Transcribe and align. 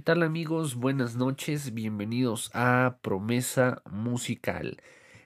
¿Qué 0.00 0.04
tal 0.04 0.22
amigos? 0.22 0.76
Buenas 0.76 1.14
noches, 1.14 1.74
bienvenidos 1.74 2.50
a 2.54 2.96
Promesa 3.02 3.82
Musical. 3.84 4.80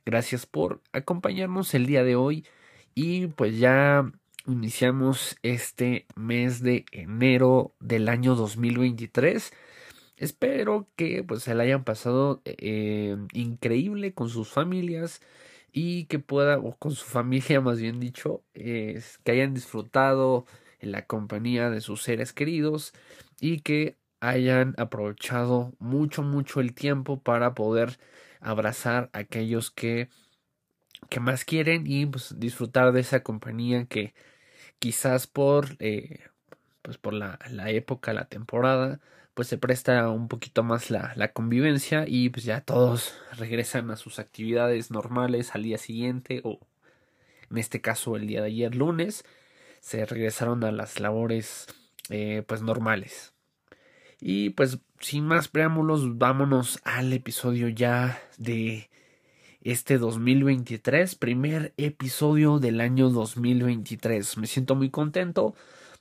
Gracias 0.04 0.46
por 0.46 0.80
acompañarnos 0.92 1.74
el 1.74 1.86
día 1.86 2.02
de 2.02 2.16
hoy 2.16 2.44
y 2.92 3.28
pues 3.28 3.56
ya 3.56 4.10
iniciamos 4.48 5.36
este 5.44 6.06
mes 6.16 6.60
de 6.60 6.86
enero 6.90 7.76
del 7.78 8.08
año 8.08 8.34
2023. 8.34 9.52
Espero 10.16 10.88
que 10.96 11.22
pues 11.22 11.44
se 11.44 11.54
la 11.54 11.62
hayan 11.62 11.84
pasado 11.84 12.42
eh, 12.44 13.16
increíble 13.32 14.12
con 14.12 14.28
sus 14.28 14.48
familias 14.48 15.20
y 15.70 16.06
que 16.06 16.18
pueda, 16.18 16.58
o 16.58 16.74
con 16.76 16.96
su 16.96 17.04
familia 17.04 17.60
más 17.60 17.78
bien 17.80 18.00
dicho, 18.00 18.42
que 18.52 19.00
hayan 19.26 19.54
disfrutado 19.54 20.46
en 20.80 20.90
la 20.90 21.06
compañía 21.06 21.70
de 21.70 21.80
sus 21.80 22.02
seres 22.02 22.32
queridos 22.32 22.92
y 23.40 23.60
que 23.60 23.98
hayan 24.28 24.74
aprovechado 24.78 25.74
mucho, 25.78 26.22
mucho 26.22 26.60
el 26.60 26.74
tiempo 26.74 27.20
para 27.20 27.54
poder 27.54 27.98
abrazar 28.40 29.10
a 29.12 29.18
aquellos 29.20 29.70
que, 29.70 30.08
que 31.10 31.20
más 31.20 31.44
quieren 31.44 31.84
y 31.86 32.06
pues, 32.06 32.38
disfrutar 32.38 32.92
de 32.92 33.00
esa 33.00 33.22
compañía 33.22 33.86
que 33.86 34.14
quizás 34.78 35.26
por, 35.26 35.76
eh, 35.80 36.20
pues 36.82 36.98
por 36.98 37.14
la, 37.14 37.38
época, 37.68 38.12
la 38.12 38.26
temporada, 38.26 39.00
pues 39.34 39.48
se 39.48 39.58
presta 39.58 40.10
un 40.10 40.28
poquito 40.28 40.62
más 40.62 40.90
la, 40.90 41.12
la 41.16 41.32
convivencia 41.32 42.04
y 42.06 42.30
pues 42.30 42.44
ya 42.44 42.60
todos 42.60 43.14
regresan 43.32 43.90
a 43.90 43.96
sus 43.96 44.18
actividades 44.18 44.90
normales 44.90 45.54
al 45.54 45.64
día 45.64 45.78
siguiente 45.78 46.40
o 46.44 46.60
en 47.50 47.58
este 47.58 47.80
caso 47.80 48.16
el 48.16 48.26
día 48.26 48.40
de 48.42 48.48
ayer 48.48 48.74
lunes 48.74 49.24
se 49.80 50.06
regresaron 50.06 50.64
a 50.64 50.72
las 50.72 51.00
labores 51.00 51.66
eh, 52.10 52.42
pues 52.46 52.62
normales 52.62 53.33
y 54.26 54.50
pues 54.50 54.78
sin 55.00 55.26
más 55.26 55.48
preámbulos, 55.48 56.16
vámonos 56.16 56.80
al 56.84 57.12
episodio 57.12 57.68
ya 57.68 58.22
de 58.38 58.88
este 59.60 59.98
2023, 59.98 61.14
primer 61.16 61.74
episodio 61.76 62.58
del 62.58 62.80
año 62.80 63.10
2023. 63.10 64.38
Me 64.38 64.46
siento 64.46 64.76
muy 64.76 64.88
contento 64.88 65.54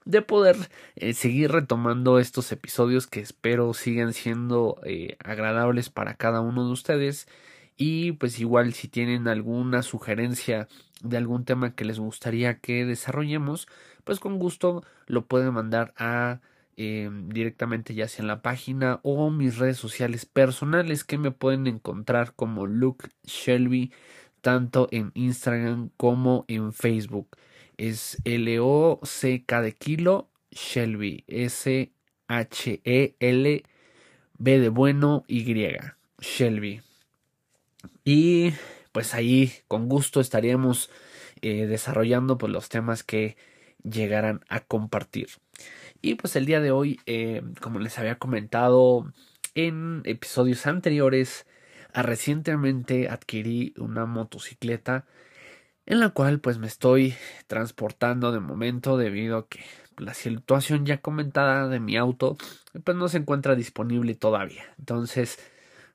de 0.05 0.21
poder 0.21 0.55
eh, 0.95 1.11
seguir 1.11 1.51
retomando 1.51 2.17
estos 2.17 2.49
episodios 2.53 3.07
que 3.07 3.19
espero 3.19 3.73
sigan 3.73 4.13
siendo 4.13 4.79
eh, 4.85 5.17
agradables 5.21 5.89
para 5.89 6.13
cada 6.13 6.39
uno 6.39 6.65
de 6.65 6.71
ustedes 6.71 7.27
y 7.75 8.13
pues 8.13 8.39
igual 8.39 8.71
si 8.73 8.87
tienen 8.87 9.27
alguna 9.27 9.81
sugerencia 9.81 10.69
de 11.01 11.17
algún 11.17 11.43
tema 11.43 11.75
que 11.75 11.83
les 11.83 11.99
gustaría 11.99 12.59
que 12.59 12.85
desarrollemos 12.85 13.67
pues 14.05 14.21
con 14.21 14.39
gusto 14.39 14.85
lo 15.07 15.25
pueden 15.25 15.53
mandar 15.53 15.93
a 15.97 16.39
eh, 16.77 17.09
directamente 17.27 17.93
ya 17.93 18.07
sea 18.07 18.23
en 18.23 18.27
la 18.27 18.41
página 18.41 18.99
o 19.03 19.29
mis 19.29 19.57
redes 19.57 19.77
sociales 19.77 20.25
personales 20.25 21.03
que 21.03 21.17
me 21.17 21.31
pueden 21.31 21.67
encontrar 21.67 22.33
como 22.35 22.65
Luke 22.65 23.09
Shelby 23.23 23.91
tanto 24.41 24.87
en 24.91 25.11
Instagram 25.15 25.89
como 25.97 26.45
en 26.47 26.73
Facebook. 26.73 27.29
Es 27.77 28.17
L-O-C-K 28.25 29.61
de 29.61 29.71
kilo 29.73 30.29
Shelby. 30.51 31.23
S-H-E-L 31.27 31.93
B 34.37 34.59
de 34.59 34.69
bueno 34.69 35.23
Y. 35.27 35.43
Shelby. 36.19 36.81
Y 38.03 38.53
pues 38.91 39.13
ahí 39.13 39.53
con 39.67 39.87
gusto 39.87 40.19
estaríamos 40.19 40.89
eh, 41.41 41.65
desarrollando 41.65 42.37
pues, 42.37 42.51
los 42.51 42.69
temas 42.69 43.03
que 43.03 43.37
llegaran 43.83 44.41
a 44.49 44.61
compartir. 44.61 45.29
Y 46.01 46.15
pues 46.15 46.35
el 46.35 46.45
día 46.45 46.59
de 46.59 46.71
hoy, 46.71 46.99
eh, 47.05 47.41
como 47.61 47.79
les 47.79 47.97
había 47.97 48.15
comentado 48.19 49.13
en 49.55 50.01
episodios 50.05 50.67
anteriores, 50.67 51.45
ah, 51.93 52.01
recientemente 52.01 53.09
adquirí 53.09 53.73
una 53.77 54.05
motocicleta 54.05 55.05
en 55.85 55.99
la 55.99 56.09
cual 56.09 56.39
pues 56.39 56.57
me 56.57 56.67
estoy 56.67 57.15
transportando 57.47 58.31
de 58.31 58.39
momento 58.39 58.97
debido 58.97 59.37
a 59.37 59.47
que 59.47 59.61
la 59.97 60.13
situación 60.13 60.85
ya 60.85 60.99
comentada 60.99 61.67
de 61.67 61.79
mi 61.79 61.97
auto 61.97 62.37
pues 62.83 62.97
no 62.97 63.07
se 63.07 63.17
encuentra 63.17 63.55
disponible 63.55 64.15
todavía. 64.15 64.63
Entonces 64.79 65.39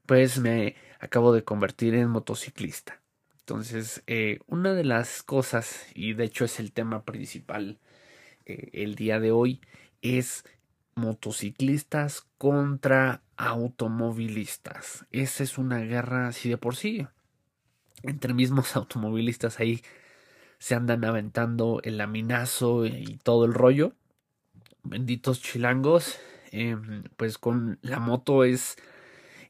pues 0.07 0.39
me 0.39 0.77
acabo 1.01 1.33
de 1.33 1.45
convertir 1.45 1.95
en 1.95 2.09
motociclista. 2.09 3.01
Entonces 3.41 4.03
eh, 4.07 4.41
una 4.47 4.75
de 4.75 4.85
las 4.85 5.23
cosas 5.23 5.87
y 5.95 6.15
de 6.15 6.25
hecho 6.25 6.45
es 6.45 6.61
el 6.61 6.73
tema 6.73 7.05
principal 7.05 7.79
eh, 8.49 8.71
el 8.73 8.95
día 8.97 9.21
de 9.21 9.31
hoy 9.31 9.61
es 10.03 10.45
motociclistas 10.95 12.27
contra 12.39 13.23
automovilistas. 13.37 15.07
Esa 15.13 15.45
es 15.45 15.59
una 15.59 15.79
guerra 15.79 16.29
así 16.29 16.49
de 16.49 16.59
por 16.59 16.75
sí. 16.75 17.07
Entre 18.03 18.35
mismos 18.35 18.77
automovilistas 18.77 19.61
ahí 19.61 19.83
se 20.59 20.75
andan 20.75 21.05
aventando 21.05 21.81
el 21.85 21.99
laminazo 21.99 22.87
y 22.87 23.19
todo 23.23 23.45
el 23.45 23.55
rollo. 23.55 23.95
Benditos 24.83 25.41
chilangos. 25.41 26.19
Em, 26.51 27.05
pues 27.17 27.39
con 27.39 27.79
la 27.83 28.01
moto 28.01 28.43
es, 28.45 28.77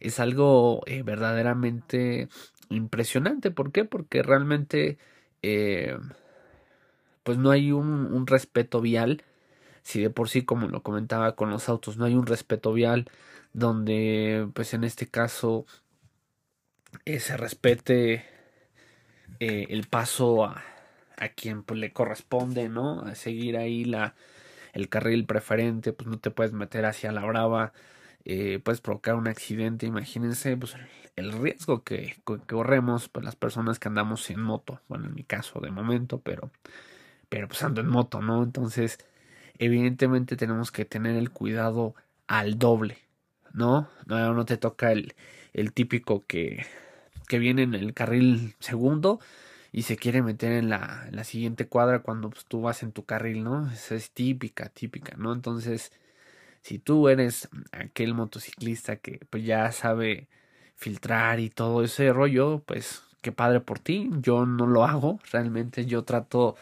es 0.01 0.21
algo 0.21 0.83
eh, 0.87 1.03
verdaderamente 1.03 2.29
impresionante. 2.69 3.51
¿Por 3.51 3.73
qué? 3.73 3.85
Porque 3.85 4.23
realmente 4.23 4.99
eh, 5.43 5.97
pues 7.29 7.37
no 7.37 7.51
hay 7.51 7.73
un, 7.73 8.27
respeto 8.27 8.81
vial 8.81 9.23
si 9.83 10.01
de 10.01 10.09
por 10.09 10.31
sí, 10.31 10.47
como 10.47 10.69
lo 10.69 10.83
comentaba 10.83 11.37
con 11.37 11.51
los 11.51 11.69
autos, 11.69 11.99
no 11.99 12.07
hay 12.07 12.15
un 12.15 12.25
respeto 12.25 12.73
vial 12.73 13.11
donde, 13.53 14.49
pues 14.55 14.73
en 14.73 14.83
este 14.83 15.09
caso, 15.09 15.67
eh, 17.05 17.21
se 17.21 17.37
respete 17.37 18.25
eh, 19.41 19.67
el 19.69 19.87
paso 19.89 20.47
a, 20.47 20.65
a 21.19 21.29
quien 21.29 21.65
pues, 21.65 21.79
le 21.79 21.93
corresponde, 21.93 22.71
¿no? 22.71 23.03
A 23.03 23.15
seguir 23.15 23.59
ahí 23.59 23.85
la, 23.85 24.15
el 24.73 24.89
carril 24.89 25.27
preferente, 25.27 25.93
pues 25.93 26.09
no 26.09 26.19
te 26.19 26.31
puedes 26.31 26.55
meter 26.55 26.87
hacia 26.87 27.13
la 27.13 27.27
brava, 27.27 27.75
eh, 28.25 28.59
puedes 28.59 28.81
provocar 28.81 29.17
un 29.17 29.29
accidente, 29.29 29.85
imagínense 29.85 30.57
pues, 30.57 30.77
el 31.17 31.33
riesgo 31.33 31.85
que, 31.85 32.17
que, 32.27 32.39
corremos 32.47 33.11
pues, 33.11 33.23
las 33.27 33.37
personas 33.37 33.79
que 33.79 33.89
andamos 33.89 34.31
en 34.31 34.41
moto, 34.41 34.81
bueno, 34.89 35.09
en 35.09 35.15
mi 35.15 35.25
caso 35.25 35.61
de 35.61 35.71
momento, 35.71 36.21
pero, 36.21 36.51
pero 37.29 37.49
pues 37.49 37.63
ando 37.63 37.81
en 37.81 37.89
moto, 37.89 38.21
¿no? 38.23 38.43
Entonces, 38.43 38.99
evidentemente 39.59 40.37
tenemos 40.37 40.71
que 40.73 40.85
tener 40.85 41.17
el 41.17 41.31
cuidado 41.31 41.95
al 42.27 42.59
doble, 42.59 42.99
¿no? 43.53 43.89
No, 44.07 44.35
no 44.35 44.45
te 44.45 44.57
toca 44.57 44.93
el, 44.93 45.15
el 45.53 45.73
típico 45.73 46.25
que, 46.27 46.67
que 47.29 47.39
viene 47.39 47.63
en 47.63 47.75
el 47.75 47.95
carril 47.95 48.55
segundo 48.61 49.21
y 49.73 49.83
se 49.83 49.97
quiere 49.97 50.23
meter 50.23 50.53
en 50.53 50.69
la, 50.71 51.09
la 51.11 51.25
siguiente 51.25 51.67
cuadra 51.69 52.01
cuando 52.01 52.31
pues, 52.31 52.45
tú 52.47 52.63
vas 52.63 52.83
en 52.83 52.93
tu 52.93 53.05
carril, 53.05 53.45
¿no? 53.45 53.71
Esa 53.71 53.95
es 53.95 54.11
típica, 54.13 54.69
típica, 54.71 55.17
¿no? 55.17 55.33
Entonces, 55.33 55.93
si 56.63 56.79
tú 56.79 57.09
eres 57.09 57.49
aquel 57.73 58.15
motociclista 58.15 58.97
que 58.97 59.21
pues 59.31 59.45
ya 59.45 59.73
sabe 59.73 60.29
filtrar 60.77 61.41
y 61.41 61.51
todo 61.51 61.85
ese 61.85 62.13
rollo, 62.13 62.63
pues 62.67 63.03
qué 63.23 63.33
padre 63.33 63.61
por 63.61 63.79
ti. 63.79 64.11
Yo 64.21 64.47
no 64.47 64.67
lo 64.67 64.85
hago, 64.85 65.19
realmente 65.33 65.87
yo 65.87 66.05
trato 66.05 66.57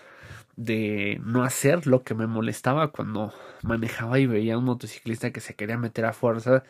de 0.56 1.20
no 1.24 1.44
hacer 1.44 1.86
lo 1.86 2.02
que 2.02 2.14
me 2.14 2.26
molestaba 2.26 2.90
cuando 2.92 3.32
manejaba 3.62 4.18
y 4.18 4.26
veía 4.26 4.54
a 4.54 4.58
un 4.58 4.64
motociclista 4.64 5.30
que 5.32 5.40
se 5.40 5.54
quería 5.54 5.78
meter 5.78 6.06
a 6.06 6.12
fuerza. 6.12 6.64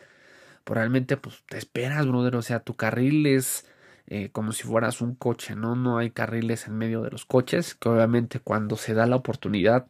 Pues 0.63 0.77
realmente, 0.77 1.17
pues 1.17 1.43
te 1.47 1.57
esperas, 1.57 2.07
brother. 2.07 2.35
O 2.35 2.41
sea, 2.41 2.59
tu 2.61 2.75
carril 2.75 3.25
es 3.27 3.65
eh, 4.07 4.29
como 4.31 4.51
si 4.51 4.63
fueras 4.63 5.01
un 5.01 5.15
coche, 5.15 5.55
¿no? 5.55 5.75
No 5.75 5.97
hay 5.97 6.11
carriles 6.11 6.67
en 6.67 6.77
medio 6.77 7.01
de 7.01 7.11
los 7.11 7.25
coches. 7.25 7.75
Que 7.75 7.89
obviamente, 7.89 8.39
cuando 8.39 8.77
se 8.77 8.93
da 8.93 9.05
la 9.07 9.15
oportunidad 9.17 9.87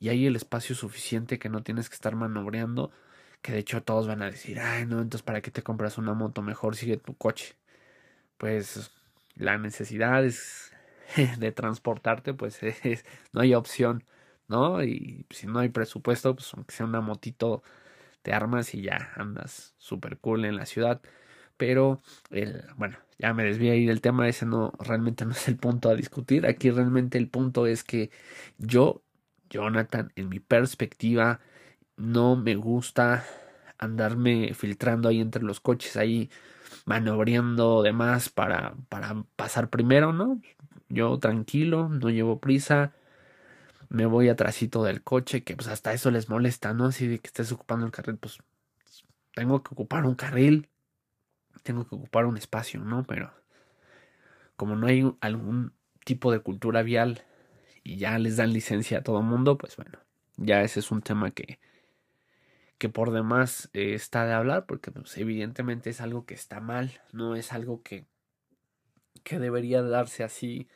y 0.00 0.10
hay 0.10 0.26
el 0.26 0.36
espacio 0.36 0.74
suficiente 0.74 1.38
que 1.38 1.48
no 1.48 1.62
tienes 1.62 1.88
que 1.88 1.94
estar 1.94 2.16
manobreando, 2.16 2.92
que 3.42 3.52
de 3.52 3.58
hecho 3.60 3.82
todos 3.82 4.08
van 4.08 4.22
a 4.22 4.30
decir, 4.30 4.60
ay, 4.60 4.86
no, 4.86 5.00
entonces, 5.00 5.22
¿para 5.22 5.40
qué 5.42 5.50
te 5.50 5.62
compras 5.62 5.98
una 5.98 6.14
moto? 6.14 6.42
Mejor 6.42 6.76
sigue 6.76 6.96
tu 6.98 7.16
coche. 7.16 7.56
Pues 8.38 8.90
la 9.36 9.58
necesidad 9.58 10.24
es 10.24 10.72
de 11.38 11.52
transportarte, 11.52 12.34
pues 12.34 12.62
es, 12.84 13.04
no 13.32 13.40
hay 13.42 13.54
opción, 13.54 14.04
¿no? 14.48 14.82
Y 14.84 15.26
si 15.30 15.46
no 15.46 15.58
hay 15.60 15.68
presupuesto, 15.68 16.34
pues 16.36 16.52
aunque 16.54 16.74
sea 16.74 16.86
una 16.86 17.00
motito, 17.00 17.62
te 18.22 18.32
armas 18.32 18.74
y 18.74 18.82
ya 18.82 19.12
andas 19.16 19.74
súper 19.78 20.18
cool 20.18 20.44
en 20.44 20.56
la 20.56 20.66
ciudad. 20.66 21.00
Pero, 21.56 22.02
el, 22.30 22.64
bueno, 22.76 22.98
ya 23.18 23.34
me 23.34 23.44
desvié 23.44 23.72
ahí 23.72 23.86
del 23.86 24.00
tema, 24.02 24.28
ese 24.28 24.46
no, 24.46 24.72
realmente 24.80 25.24
no 25.24 25.32
es 25.32 25.48
el 25.48 25.56
punto 25.56 25.88
a 25.90 25.94
discutir. 25.96 26.46
Aquí 26.46 26.70
realmente 26.70 27.18
el 27.18 27.28
punto 27.28 27.66
es 27.66 27.84
que 27.84 28.10
yo, 28.58 29.02
Jonathan, 29.50 30.12
en 30.16 30.28
mi 30.28 30.40
perspectiva, 30.40 31.40
no 31.96 32.36
me 32.36 32.56
gusta 32.56 33.24
andarme 33.78 34.54
filtrando 34.54 35.08
ahí 35.08 35.20
entre 35.20 35.42
los 35.42 35.60
coches, 35.60 35.96
ahí 35.96 36.30
maniobrando 36.86 37.82
demás 37.82 38.28
para, 38.30 38.74
para 38.88 39.24
pasar 39.36 39.70
primero, 39.70 40.12
¿no? 40.12 40.40
Yo 40.88 41.18
tranquilo, 41.18 41.88
no 41.88 42.10
llevo 42.10 42.40
prisa, 42.40 42.92
me 43.88 44.06
voy 44.06 44.28
atrásito 44.28 44.84
del 44.84 45.02
coche, 45.02 45.42
que 45.44 45.56
pues 45.56 45.68
hasta 45.68 45.92
eso 45.92 46.10
les 46.10 46.28
molesta, 46.28 46.74
¿no? 46.74 46.86
Así 46.86 47.06
de 47.06 47.18
que 47.18 47.26
estés 47.26 47.52
ocupando 47.52 47.86
el 47.86 47.92
carril, 47.92 48.18
pues 48.18 48.38
tengo 49.34 49.62
que 49.62 49.70
ocupar 49.72 50.04
un 50.06 50.14
carril, 50.14 50.68
tengo 51.62 51.86
que 51.86 51.94
ocupar 51.94 52.26
un 52.26 52.36
espacio, 52.36 52.80
¿no? 52.80 53.04
Pero 53.04 53.32
como 54.56 54.76
no 54.76 54.86
hay 54.86 55.12
algún 55.20 55.72
tipo 56.04 56.32
de 56.32 56.40
cultura 56.40 56.82
vial 56.82 57.24
y 57.84 57.96
ya 57.96 58.18
les 58.18 58.36
dan 58.36 58.52
licencia 58.52 58.98
a 58.98 59.02
todo 59.02 59.22
mundo, 59.22 59.58
pues 59.58 59.76
bueno, 59.76 59.98
ya 60.36 60.62
ese 60.62 60.80
es 60.80 60.90
un 60.90 61.02
tema 61.02 61.30
que, 61.30 61.58
que 62.78 62.88
por 62.88 63.12
demás 63.12 63.70
eh, 63.72 63.94
está 63.94 64.24
de 64.26 64.32
hablar, 64.32 64.66
porque 64.66 64.90
pues, 64.90 65.16
evidentemente 65.18 65.90
es 65.90 66.00
algo 66.00 66.26
que 66.26 66.34
está 66.34 66.60
mal, 66.60 67.00
no 67.12 67.36
es 67.36 67.52
algo 67.52 67.82
que, 67.82 68.06
que 69.22 69.38
debería 69.38 69.82
darse 69.82 70.24
así, 70.24 70.68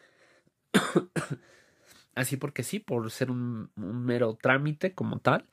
así 2.14 2.36
porque 2.36 2.62
sí, 2.62 2.78
por 2.80 3.10
ser 3.10 3.30
un, 3.30 3.70
mero 3.76 4.34
trámite 4.40 4.94
como 4.94 5.20
tal, 5.20 5.46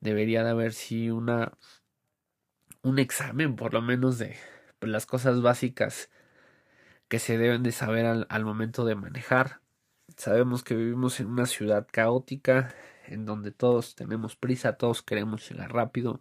debería 0.00 0.44
de 0.44 0.50
haber 0.50 0.72
sí 0.72 1.10
una 1.10 1.52
un 2.82 2.98
examen 2.98 3.56
por 3.56 3.72
lo 3.72 3.80
menos 3.80 4.18
de 4.18 4.36
pues, 4.78 4.92
las 4.92 5.06
cosas 5.06 5.40
básicas 5.40 6.10
que 7.08 7.18
se 7.18 7.38
deben 7.38 7.62
de 7.62 7.72
saber 7.72 8.26
al 8.28 8.44
momento 8.44 8.84
de 8.84 8.94
manejar. 8.94 9.60
Sabemos 10.16 10.62
que 10.62 10.74
vivimos 10.74 11.20
en 11.20 11.28
una 11.28 11.46
ciudad 11.46 11.86
caótica, 11.90 12.74
en 13.06 13.26
donde 13.26 13.52
todos 13.52 13.94
tenemos 13.94 14.36
prisa, 14.36 14.76
todos 14.76 15.02
queremos 15.02 15.48
llegar 15.48 15.72
rápido, 15.72 16.20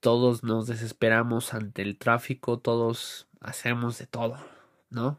todos 0.00 0.42
nos 0.44 0.66
desesperamos 0.66 1.54
ante 1.54 1.82
el 1.82 1.98
tráfico, 1.98 2.58
todos 2.58 3.28
hacemos 3.40 3.98
de 3.98 4.06
todo, 4.06 4.36
¿no? 4.90 5.18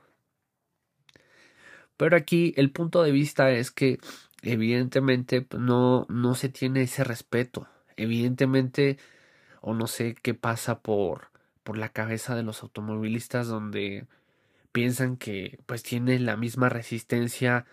Pero 1.97 2.17
aquí 2.17 2.53
el 2.57 2.71
punto 2.71 3.03
de 3.03 3.11
vista 3.11 3.51
es 3.51 3.71
que 3.71 3.99
evidentemente 4.41 5.41
pues, 5.41 5.61
no, 5.61 6.05
no 6.09 6.35
se 6.35 6.49
tiene 6.49 6.83
ese 6.83 7.03
respeto. 7.03 7.67
Evidentemente, 7.97 8.97
o 9.61 9.73
no 9.73 9.87
sé 9.87 10.15
qué 10.21 10.33
pasa 10.33 10.79
por, 10.81 11.29
por 11.63 11.77
la 11.77 11.89
cabeza 11.89 12.35
de 12.35 12.43
los 12.43 12.63
automovilistas 12.63 13.47
donde 13.47 14.07
piensan 14.71 15.17
que 15.17 15.59
pues 15.65 15.83
tiene 15.83 16.19
la 16.19 16.37
misma 16.37 16.69
resistencia 16.69 17.65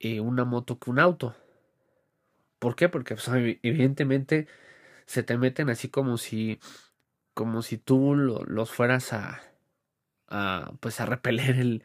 eh, 0.00 0.20
una 0.20 0.44
moto 0.44 0.78
que 0.78 0.90
un 0.90 1.00
auto. 1.00 1.34
¿Por 2.58 2.76
qué? 2.76 2.88
Porque 2.88 3.16
pues, 3.16 3.28
evidentemente 3.62 4.46
se 5.06 5.22
te 5.22 5.36
meten 5.38 5.70
así 5.70 5.88
como 5.88 6.16
si 6.18 6.60
como 7.34 7.62
si 7.62 7.78
tú 7.78 8.14
los 8.14 8.70
fueras 8.70 9.12
a, 9.12 9.42
a 10.28 10.72
pues 10.80 11.00
a 11.00 11.06
repeler 11.06 11.56
el, 11.56 11.82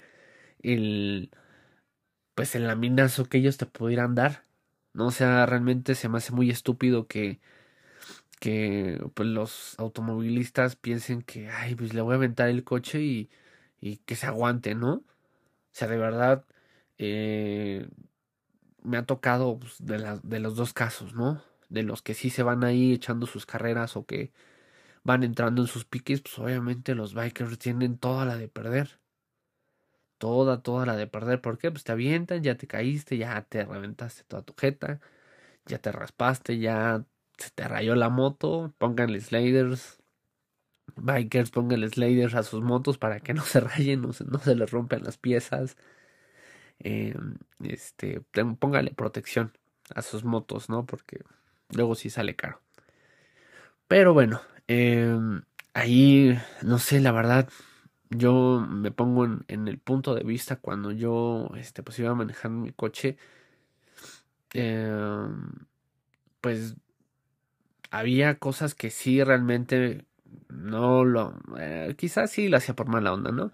el 0.62 1.32
pues 2.40 2.56
el 2.56 2.68
laminazo 2.68 3.26
que 3.26 3.40
ellos 3.40 3.58
te 3.58 3.66
pudieran 3.66 4.16
dar. 4.16 4.46
No 4.94 5.08
o 5.08 5.12
sea, 5.12 5.46
realmente 5.46 5.94
se 5.94 6.08
me 6.08 6.20
hace 6.20 6.32
muy 6.32 6.50
estúpido 6.50 7.06
que 7.06 7.42
que 8.40 9.04
pues 9.14 9.28
los 9.28 9.78
automovilistas 9.80 10.78
piensen 10.78 11.22
que 11.22 11.50
ay, 11.50 11.76
pues 11.76 11.94
le 11.94 12.00
voy 12.02 12.14
a 12.14 12.16
aventar 12.16 12.48
el 12.50 12.64
coche 12.64 13.02
y 13.02 13.30
y 13.82 13.98
que 13.98 14.16
se 14.16 14.28
aguante, 14.28 14.74
¿no? 14.74 14.94
O 14.94 15.04
sea, 15.74 15.90
de 15.90 15.98
verdad, 15.98 16.46
eh, 16.98 17.90
me 18.84 18.98
ha 18.98 19.06
tocado 19.06 19.60
pues, 19.60 19.76
de, 19.80 20.20
de 20.24 20.40
los 20.40 20.56
dos 20.56 20.74
casos, 20.74 21.14
¿no? 21.16 21.44
De 21.70 21.84
los 21.84 22.02
que 22.02 22.14
sí 22.14 22.30
se 22.30 22.44
van 22.44 22.64
ahí 22.64 22.94
echando 22.94 23.28
sus 23.28 23.46
carreras 23.46 23.98
o 23.98 24.06
que 24.06 24.32
van 25.04 25.24
entrando 25.24 25.62
en 25.64 25.68
sus 25.68 25.86
piques, 25.86 26.22
pues 26.22 26.40
obviamente 26.40 26.96
los 26.96 27.14
bikers 27.16 27.60
tienen 27.60 27.98
toda 27.98 28.26
la 28.26 28.38
de 28.38 28.48
perder. 28.50 29.00
Toda, 30.20 30.62
toda 30.64 30.86
la 30.86 30.98
de 30.98 31.08
perder. 31.08 31.42
¿Por 31.42 31.58
qué? 31.60 31.72
Pues 31.72 31.84
te 31.86 31.94
avientan, 31.94 32.44
ya 32.44 32.58
te 32.58 32.68
caíste, 32.68 33.18
ya 33.18 33.42
te 33.44 33.66
reventaste 33.66 34.24
toda 34.26 34.44
tu 34.44 34.54
jeta, 34.56 35.02
ya 35.66 35.80
te 35.80 35.92
raspaste, 35.92 36.60
ya 36.60 37.06
se 37.38 37.52
te 37.52 37.68
rayó 37.68 37.96
la 37.96 38.10
moto, 38.10 38.74
pónganle 38.80 39.22
sliders, 39.22 40.00
bikers 40.98 41.52
pónganle 41.52 41.90
sliders 41.90 42.36
a 42.36 42.44
sus 42.44 42.62
motos 42.64 42.98
para 42.98 43.20
que 43.22 43.34
no 43.34 43.44
se 43.46 43.60
rayen, 43.62 44.02
no 44.02 44.14
se, 44.14 44.26
no 44.26 44.40
se 44.40 44.56
les 44.56 44.72
rompan 44.72 45.04
las 45.04 45.18
piezas. 45.18 45.78
Eh, 46.80 47.16
este, 47.64 48.22
póngale 48.60 48.92
protección 48.92 49.52
a 49.96 50.02
sus 50.02 50.24
motos, 50.24 50.70
¿no? 50.70 50.86
Porque 50.86 51.22
luego 51.72 51.96
sí 51.96 52.10
sale 52.10 52.36
caro. 52.36 52.62
Pero 53.88 54.14
bueno, 54.14 54.42
eh, 54.68 55.18
ahí, 55.74 56.38
no 56.62 56.80
sé, 56.80 57.00
la 57.00 57.12
verdad, 57.12 57.50
yo 58.10 58.66
me 58.70 58.92
pongo 58.92 59.26
en, 59.26 59.68
el 59.68 59.80
punto 59.80 60.16
de 60.16 60.24
vista 60.24 60.58
cuando 60.58 60.92
yo, 60.92 61.50
este, 61.58 61.84
pues 61.84 62.00
iba 62.00 62.14
manejando 62.16 62.62
mi 62.66 62.72
coche, 62.72 63.18
eh, 64.54 65.28
pues 66.42 66.76
había 67.92 68.40
cosas 68.40 68.76
que 68.76 68.90
sí 68.92 69.24
realmente 69.24 70.06
no 70.50 71.06
lo. 71.06 71.36
Eh, 71.60 71.96
quizás 71.98 72.32
sí 72.32 72.50
lo 72.50 72.58
hacía 72.58 72.76
por 72.76 72.88
mala 72.88 73.14
onda, 73.14 73.32
¿no? 73.32 73.52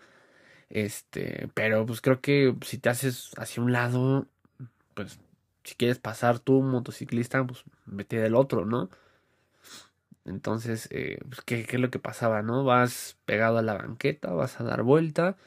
Este, 0.70 1.50
pero 1.54 1.86
pues 1.86 2.02
creo 2.02 2.22
que 2.22 2.56
si 2.64 2.78
te 2.80 2.90
haces 2.90 3.32
hacia 3.38 3.64
un 3.64 3.72
lado, 3.74 4.28
pues 4.96 5.20
si 5.64 5.76
quieres 5.76 6.00
pasar 6.00 6.40
tú, 6.40 6.62
motociclista, 6.62 7.46
pues 7.46 7.64
vete 7.86 8.18
del 8.20 8.36
otro, 8.36 8.66
¿no? 8.66 8.90
Entonces, 10.26 10.88
eh, 10.92 11.20
pues, 11.30 11.42
¿qué, 11.42 11.66
¿qué, 11.66 11.78
es 11.78 11.82
lo 11.82 11.92
que 11.92 12.00
pasaba, 12.00 12.42
no? 12.42 12.64
Vas 12.64 13.18
pegado 13.26 13.58
a 13.60 13.62
la 13.62 13.76
banqueta, 13.76 14.32
vas 14.32 14.60
a 14.60 14.64
dar 14.64 14.84
vuelta. 14.84 15.38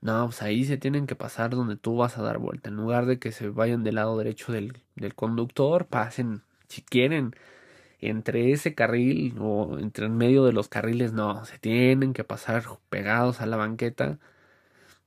No, 0.00 0.26
pues 0.26 0.42
ahí 0.42 0.64
se 0.64 0.78
tienen 0.78 1.06
que 1.06 1.16
pasar 1.16 1.50
donde 1.50 1.76
tú 1.76 1.96
vas 1.96 2.18
a 2.18 2.22
dar 2.22 2.38
vuelta. 2.38 2.70
En 2.70 2.76
lugar 2.76 3.06
de 3.06 3.18
que 3.18 3.32
se 3.32 3.48
vayan 3.50 3.84
del 3.84 3.96
lado 3.96 4.16
derecho 4.18 4.52
del, 4.52 4.78
del 4.96 5.14
conductor, 5.14 5.86
pasen, 5.86 6.42
si 6.68 6.82
quieren, 6.82 7.34
entre 8.00 8.52
ese 8.52 8.74
carril 8.74 9.36
o 9.40 9.78
entre 9.78 10.06
en 10.06 10.16
medio 10.16 10.44
de 10.44 10.52
los 10.52 10.68
carriles, 10.68 11.12
no, 11.12 11.44
se 11.44 11.58
tienen 11.58 12.12
que 12.14 12.24
pasar 12.24 12.64
pegados 12.90 13.40
a 13.40 13.46
la 13.46 13.56
banqueta 13.56 14.18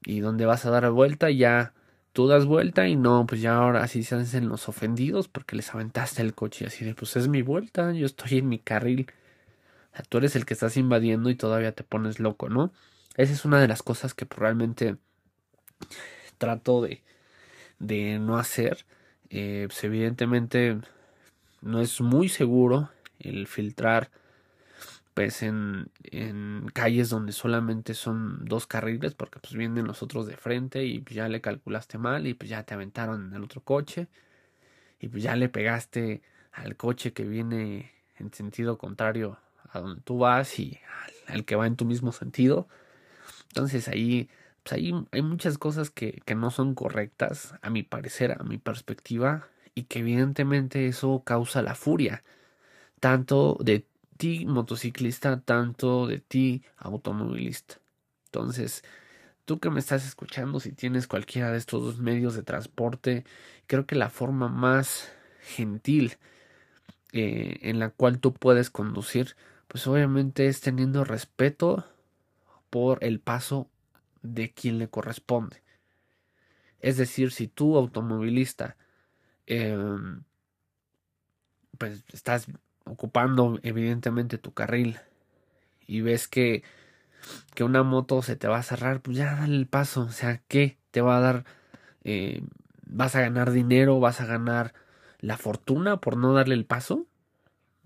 y 0.04 0.20
donde 0.22 0.46
vas 0.46 0.66
a 0.66 0.72
dar 0.72 0.90
vuelta 0.92 1.30
ya 1.32 1.74
tú 2.14 2.28
das 2.28 2.46
vuelta 2.46 2.88
y 2.88 2.96
no, 2.96 3.26
pues 3.26 3.42
ya 3.42 3.56
ahora 3.56 3.88
sí 3.88 4.04
se 4.04 4.16
hacen 4.16 4.50
los 4.50 4.68
ofendidos 4.70 5.28
porque 5.28 5.56
les 5.56 5.74
aventaste 5.74 6.22
el 6.22 6.34
coche 6.34 6.66
y 6.66 6.68
así 6.68 6.86
de, 6.86 6.96
pues 6.96 7.16
es 7.16 7.28
mi 7.28 7.42
vuelta, 7.42 7.92
yo 7.94 8.06
estoy 8.06 8.40
en 8.40 8.50
mi 8.50 8.60
carril. 8.60 9.08
Tú 10.10 10.18
eres 10.20 10.36
el 10.36 10.46
que 10.46 10.54
estás 10.54 10.78
invadiendo 10.78 11.30
y 11.30 11.36
todavía 11.36 11.74
te 11.74 11.84
pones 11.84 12.20
loco, 12.20 12.50
¿no? 12.50 12.72
Esa 13.18 13.34
es 13.34 13.46
una 13.46 13.60
de 13.60 13.68
las 13.68 13.84
cosas 13.84 14.14
que 14.14 14.26
realmente 14.30 14.98
trato 16.38 16.82
de, 16.82 18.20
no 18.20 18.38
hacer. 18.38 18.86
Eh, 19.30 19.66
pues 19.68 19.84
evidentemente 19.84 20.80
no 21.62 21.82
es 21.82 22.02
muy 22.02 22.30
seguro 22.30 22.90
el 23.20 23.48
filtrar 23.48 24.12
pues 25.14 25.44
en, 25.44 25.90
en 26.04 26.70
calles 26.74 27.10
donde 27.10 27.34
solamente 27.34 27.94
son 27.94 28.46
dos 28.46 28.66
carriles 28.68 29.14
porque 29.14 29.40
pues 29.40 29.54
vienen 29.54 29.86
los 29.86 30.02
otros 30.04 30.26
de 30.26 30.38
frente 30.38 30.86
y 30.86 31.00
pues 31.00 31.16
ya 31.16 31.28
le 31.28 31.42
calculaste 31.42 31.98
mal 31.98 32.28
y 32.28 32.34
pues 32.34 32.50
ya 32.50 32.64
te 32.64 32.74
aventaron 32.74 33.28
en 33.28 33.34
el 33.36 33.44
otro 33.44 33.62
coche 33.62 34.08
y 35.00 35.10
pues 35.10 35.24
ya 35.24 35.36
le 35.36 35.50
pegaste 35.50 36.22
al 36.52 36.76
coche 36.78 37.14
que 37.14 37.24
viene 37.26 37.92
en 38.18 38.34
sentido 38.34 38.78
contrario 38.78 39.38
a 39.72 39.80
donde 39.80 40.02
tú 40.02 40.20
vas 40.20 40.60
y 40.60 40.80
al, 41.28 41.46
que 41.46 41.56
va 41.56 41.68
en 41.68 41.76
tu 41.76 41.86
mismo 41.86 42.12
sentido 42.12 42.68
entonces 43.50 43.88
ahí 43.88 44.30
pues 44.64 44.74
ahí 44.74 44.94
hay 45.12 45.22
muchas 45.24 45.58
cosas 45.58 45.90
que, 45.90 46.22
que 46.26 46.36
no 46.36 46.52
son 46.52 46.76
correctas 46.76 47.56
a 47.62 47.70
mi 47.70 47.84
parecer 47.84 48.38
a 48.40 48.44
mi 48.44 48.58
perspectiva 48.58 49.48
y 49.76 49.84
que 49.84 50.00
evidentemente 50.00 50.88
eso 50.88 51.24
causa 51.26 51.62
la 51.62 51.76
furia, 51.76 52.24
tanto 53.00 53.58
de 53.62 53.86
ti 54.18 54.46
motociclista, 54.46 55.42
tanto 55.42 56.08
de 56.08 56.20
ti 56.20 56.64
automovilista. 56.78 57.76
Entonces, 58.26 58.84
tú 59.46 59.60
que 59.60 59.70
me 59.70 59.80
estás 59.80 60.06
escuchando, 60.06 60.60
si 60.60 60.72
tienes 60.72 61.08
cualquiera 61.08 61.52
de 61.52 61.58
estos 61.58 61.82
dos 61.84 62.00
medios 62.00 62.36
de 62.36 62.44
transporte, 62.44 63.26
creo 63.68 63.86
que 63.86 63.96
la 63.96 64.10
forma 64.10 64.50
más 64.50 65.12
gentil 65.42 66.18
eh, 67.14 67.60
en 67.62 67.80
la 67.80 67.90
cual 67.90 68.20
tú 68.20 68.34
puedes 68.34 68.70
conducir, 68.70 69.36
pues 69.72 69.88
obviamente 69.88 70.48
es 70.48 70.62
teniendo 70.62 71.04
respeto 71.06 71.86
por 72.70 73.04
el 73.04 73.20
paso 73.20 73.70
de 74.22 74.52
quien 74.54 74.80
le 74.80 74.90
corresponde. 74.90 75.64
Es 76.80 76.98
decir, 76.98 77.32
si 77.32 77.48
tú 77.48 77.78
automovilista 77.78 78.76
Em, 79.48 80.24
pues 81.78 82.04
estás 82.14 82.48
ocupando 82.86 83.60
evidentemente 83.64 84.38
tu 84.38 84.54
carril 84.54 85.00
y 85.88 86.02
ves 86.02 86.28
que, 86.28 86.64
que 87.56 87.64
una 87.64 87.84
moto 87.84 88.22
se 88.22 88.36
te 88.36 88.48
va 88.48 88.60
a 88.60 88.64
cerrar, 88.64 89.02
pues 89.02 89.18
ya 89.18 89.36
dale 89.36 89.56
el 89.58 89.68
paso. 89.68 90.04
O 90.04 90.12
sea, 90.12 90.42
¿qué 90.48 90.78
te 90.92 91.02
va 91.02 91.18
a 91.18 91.22
dar? 91.22 91.46
Eh, 92.04 92.44
¿Vas 92.88 93.16
a 93.16 93.22
ganar 93.22 93.52
dinero? 93.52 94.00
¿Vas 94.00 94.22
a 94.22 94.26
ganar 94.26 94.74
la 95.20 95.38
fortuna 95.38 95.98
por 96.02 96.18
no 96.18 96.34
darle 96.34 96.56
el 96.56 96.66
paso? 96.66 97.08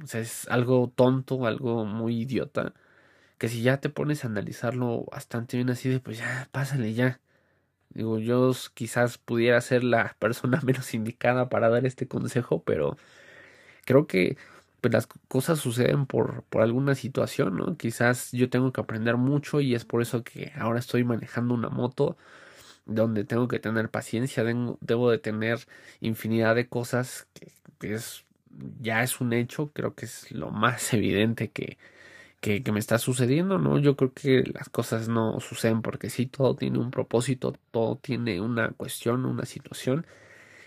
O 0.04 0.08
sea, 0.08 0.22
es 0.22 0.48
algo 0.50 0.92
tonto, 0.96 1.46
algo 1.46 1.86
muy 1.86 2.22
idiota. 2.22 2.74
Que 3.38 3.50
si 3.50 3.62
ya 3.64 3.80
te 3.82 3.90
pones 3.90 4.25
a 4.25 4.28
analizarlo 4.30 5.06
bastante 5.12 5.58
bien 5.58 5.70
así 5.70 5.90
de, 5.90 6.00
pues 6.00 6.20
ya, 6.20 6.50
pásale 6.52 6.94
ya. 6.94 7.22
Digo, 7.90 8.20
yo 8.20 8.54
quizás 8.74 9.18
pudiera 9.18 9.62
ser 9.62 9.84
la 9.84 10.16
persona 10.20 10.62
menos 10.64 10.94
indicada 10.94 11.50
para 11.50 11.70
dar 11.70 11.86
este 11.86 12.08
consejo, 12.08 12.64
pero 12.64 12.98
creo 13.86 14.08
que 14.08 14.38
pues 14.82 14.94
las 14.94 15.08
cosas 15.28 15.60
suceden 15.60 16.06
por, 16.06 16.44
por 16.44 16.62
alguna 16.62 16.96
situación, 16.96 17.58
¿no? 17.58 17.78
Quizás 17.78 18.32
yo 18.32 18.50
tengo 18.50 18.72
que 18.74 18.82
aprender 18.82 19.18
mucho 19.18 19.62
y 19.62 19.75
es 19.75 19.86
por 19.86 20.02
eso 20.02 20.24
que 20.24 20.54
ahora 20.58 20.80
estoy 20.80 21.04
manejando 21.04 21.56
una 21.56 21.70
moto 21.70 22.18
donde 22.86 23.24
tengo 23.25 23.48
que 23.48 23.60
tener 23.60 23.90
paciencia, 23.90 24.44
debo, 24.44 25.12
de 25.12 25.18
tener 25.20 25.60
infinidad 26.02 26.56
de 26.56 26.68
cosas 26.68 27.28
que, 27.34 27.52
es 27.94 28.25
ya 28.82 29.04
es 29.04 29.22
un 29.22 29.34
hecho, 29.34 29.72
creo 29.74 29.96
que 29.96 30.06
es 30.06 30.32
lo 30.32 30.52
más 30.52 30.94
evidente 30.94 31.50
que, 31.52 31.78
que, 32.42 32.72
me 32.72 32.80
está 32.80 33.00
sucediendo, 33.00 33.58
¿no? 33.58 33.80
Yo 33.80 33.96
creo 33.96 34.14
que 34.14 34.44
las 34.54 34.70
cosas 34.70 35.08
no 35.10 35.40
suceden 35.40 35.82
porque 35.82 36.10
sí, 36.10 36.28
todo 36.28 36.56
tiene 36.56 36.80
un 36.80 36.92
propósito, 36.92 37.56
todo 37.72 37.98
tiene 37.98 38.40
una 38.42 38.70
cuestión, 38.70 39.26
una 39.26 39.46
situación 39.46 40.06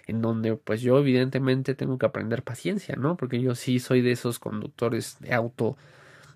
en 0.08 0.22
donde 0.22 0.56
pues 0.56 0.80
yo 0.80 0.98
evidentemente 0.98 1.74
tengo 1.74 1.98
que 1.98 2.06
aprender 2.06 2.42
paciencia, 2.42 2.96
¿no? 2.96 3.16
Porque 3.16 3.40
yo 3.40 3.54
sí 3.54 3.78
soy 3.78 4.00
de 4.00 4.12
esos 4.12 4.38
conductores 4.38 5.18
de 5.20 5.34
auto 5.34 5.76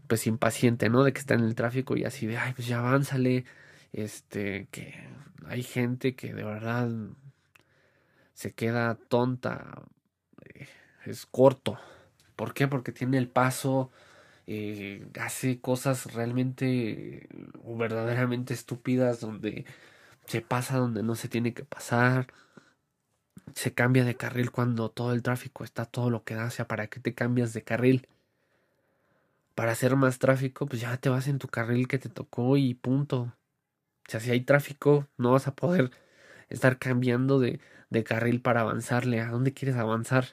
pues 0.07 0.27
impaciente, 0.27 0.91
¿no? 0.91 1.05
De 1.05 1.13
que 1.13 1.21
está 1.21 1.35
en 1.35 1.45
el 1.45 1.55
tráfico 1.55 1.97
y 1.97 2.05
así 2.05 2.27
de, 2.27 2.37
ay, 2.37 2.53
pues 2.55 2.69
ya 2.69 2.81
avánzale, 2.81 3.45
este, 3.93 4.69
que 4.71 4.95
hay 5.47 5.63
gente 5.63 6.15
que 6.15 6.35
de 6.35 6.45
verdad 6.45 6.91
se 8.35 8.53
queda 8.53 8.97
tonta, 9.09 9.83
es 11.07 11.27
corto. 11.27 11.79
¿Por 12.37 12.55
qué? 12.55 12.69
Porque 12.69 12.93
tiene 12.93 13.19
el 13.19 13.29
paso, 13.29 13.91
eh, 14.47 15.07
hace 15.21 15.61
cosas 15.61 16.13
realmente 16.15 17.29
o 17.65 17.77
verdaderamente 17.77 18.55
estúpidas 18.55 19.21
donde 19.21 19.65
se 20.27 20.41
pasa 20.43 20.79
donde 20.79 21.03
no 21.03 21.15
se 21.17 21.29
tiene 21.29 21.55
que 21.55 21.65
pasar 21.65 22.29
se 23.55 23.75
cambia 23.75 24.05
de 24.05 24.17
carril 24.17 24.51
cuando 24.51 24.91
todo 24.91 25.13
el 25.13 25.23
tráfico 25.23 25.65
está 25.65 25.85
todo 25.85 26.11
lo 26.11 26.25
que 26.25 26.35
da. 26.35 26.47
O 26.47 26.51
sea, 26.51 26.67
¿para 26.69 26.87
qué 26.89 27.01
te 27.01 27.15
cambias 27.15 27.53
de 27.53 27.63
carril? 27.63 28.09
Para 29.55 29.73
hacer 29.73 29.97
más 29.97 30.19
tráfico, 30.19 30.67
pues 30.67 30.81
ya 30.81 30.97
te 30.97 31.09
vas 31.09 31.29
en 31.29 31.39
tu 31.39 31.49
carril 31.49 31.89
que 31.89 31.99
te 31.99 32.09
tocó 32.09 32.57
y 32.57 32.75
punto. 32.75 33.21
O 33.23 34.11
sea, 34.11 34.21
si 34.21 34.31
hay 34.31 34.43
tráfico, 34.43 35.09
no 35.19 35.33
vas 35.33 35.47
a 35.49 35.55
poder 35.55 35.91
estar 36.49 36.79
cambiando 36.79 37.41
de, 37.41 37.61
de 37.91 38.05
carril 38.05 38.41
para 38.43 38.63
avanzarle. 38.63 39.21
¿A 39.21 39.31
dónde 39.31 39.53
quieres 39.55 39.77
avanzar? 39.77 40.27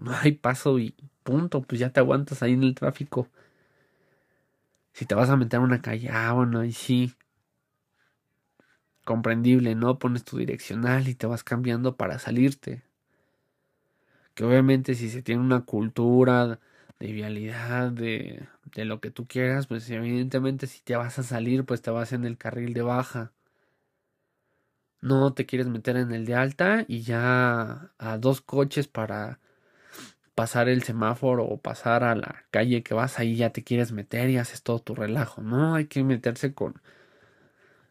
No 0.00 0.12
hay 0.14 0.32
paso 0.32 0.78
y 0.78 0.94
punto. 1.22 1.62
Pues 1.62 1.80
ya 1.80 1.90
te 1.92 2.00
aguantas 2.00 2.42
ahí 2.42 2.54
en 2.54 2.64
el 2.64 2.74
tráfico. 2.74 3.28
Si 4.92 5.04
te 5.04 5.14
vas 5.16 5.30
a 5.30 5.36
meter 5.36 5.58
a 5.58 5.62
una 5.64 5.82
calle, 5.82 6.10
ah, 6.12 6.32
bueno, 6.32 6.60
ahí 6.60 6.72
sí 6.72 7.14
comprendible, 9.04 9.74
¿no? 9.74 9.98
Pones 9.98 10.24
tu 10.24 10.38
direccional 10.38 11.08
y 11.08 11.14
te 11.14 11.26
vas 11.26 11.44
cambiando 11.44 11.96
para 11.96 12.18
salirte. 12.18 12.82
Que 14.34 14.44
obviamente 14.44 14.94
si 14.94 15.08
se 15.10 15.22
tiene 15.22 15.40
una 15.42 15.64
cultura 15.64 16.58
de 16.98 17.12
vialidad, 17.12 17.90
de, 17.92 18.46
de 18.74 18.84
lo 18.84 19.00
que 19.00 19.10
tú 19.10 19.26
quieras, 19.26 19.66
pues 19.66 19.88
evidentemente 19.90 20.66
si 20.66 20.80
te 20.82 20.96
vas 20.96 21.18
a 21.18 21.22
salir, 21.22 21.64
pues 21.64 21.82
te 21.82 21.90
vas 21.90 22.12
en 22.12 22.24
el 22.24 22.38
carril 22.38 22.72
de 22.74 22.82
baja. 22.82 23.32
No 25.02 25.34
te 25.34 25.46
quieres 25.46 25.66
meter 25.68 25.96
en 25.96 26.12
el 26.12 26.24
de 26.26 26.34
alta 26.34 26.84
y 26.88 27.02
ya 27.02 27.92
a 27.98 28.18
dos 28.18 28.40
coches 28.40 28.88
para 28.88 29.40
pasar 30.40 30.70
el 30.70 30.82
semáforo 30.82 31.44
o 31.44 31.60
pasar 31.60 32.02
a 32.02 32.14
la 32.14 32.46
calle 32.50 32.82
que 32.82 32.94
vas 32.94 33.18
ahí 33.18 33.36
ya 33.36 33.50
te 33.50 33.62
quieres 33.62 33.92
meter 33.92 34.30
y 34.30 34.38
haces 34.38 34.62
todo 34.62 34.78
tu 34.78 34.94
relajo. 34.94 35.42
No, 35.42 35.74
hay 35.74 35.84
que 35.84 36.02
meterse 36.02 36.54
con, 36.54 36.80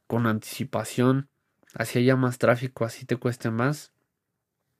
con 0.08 0.26
anticipación, 0.26 1.30
así 1.76 2.00
haya 2.00 2.16
más 2.16 2.40
tráfico, 2.40 2.86
así 2.86 3.06
te 3.06 3.18
cueste 3.18 3.52
más, 3.52 3.94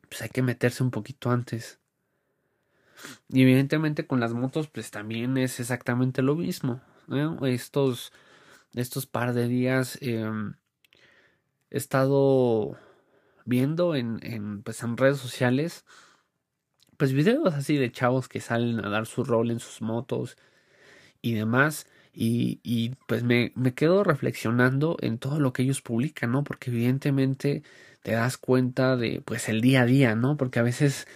pues 0.10 0.24
hay 0.24 0.30
que 0.30 0.42
meterse 0.42 0.82
un 0.82 0.90
poquito 0.90 1.30
antes. 1.30 1.78
Y 3.28 3.44
evidentemente 3.44 4.08
con 4.08 4.20
las 4.20 4.34
motos, 4.34 4.68
pues 4.68 4.90
también 4.90 5.38
es 5.38 5.60
exactamente 5.60 6.24
lo 6.24 6.36
mismo. 6.36 6.82
Estos, 7.44 8.12
estos 8.74 9.06
par 9.06 9.34
de 9.34 9.48
días 9.48 10.00
em, 10.02 10.56
he 11.70 11.78
estado 11.78 12.80
viendo 13.46 13.94
en, 13.94 14.18
en, 14.24 14.64
pues 14.64 14.82
en 14.82 14.98
redes 14.98 15.20
sociales, 15.20 15.86
pues 17.00 17.14
videos 17.14 17.56
así 17.56 17.78
de 17.78 17.92
chavos 17.94 18.28
que 18.30 18.42
salen 18.42 18.86
a 18.86 18.90
dar 18.90 19.06
su 19.08 19.24
rol 19.24 19.52
en 19.52 19.60
sus 19.62 19.82
motos 19.82 20.38
y 21.22 21.34
demás. 21.36 21.88
Y, 22.14 22.60
y 22.64 22.92
pues 23.08 23.24
me, 23.24 23.54
me, 23.56 23.74
quedo 23.74 24.04
reflexionando 24.04 24.98
en 25.02 25.20
todo 25.20 25.40
lo 25.40 25.54
que 25.54 25.64
ellos 25.64 25.82
publican, 25.82 26.32
¿no? 26.34 26.44
Porque 26.44 26.72
evidentemente 26.72 27.64
te 28.04 28.14
das 28.14 28.38
cuenta 28.38 28.98
de 28.98 29.22
pues 29.26 29.50
el 29.50 29.62
día 29.62 29.84
a 29.84 29.86
día, 29.86 30.16
¿no? 30.16 30.38
Porque 30.38 30.60
a 30.60 30.64
veces 30.64 31.08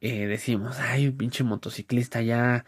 eh, 0.00 0.26
decimos, 0.26 0.78
ay, 0.80 1.10
pinche 1.10 1.44
motociclista 1.44 2.22
ya, 2.22 2.66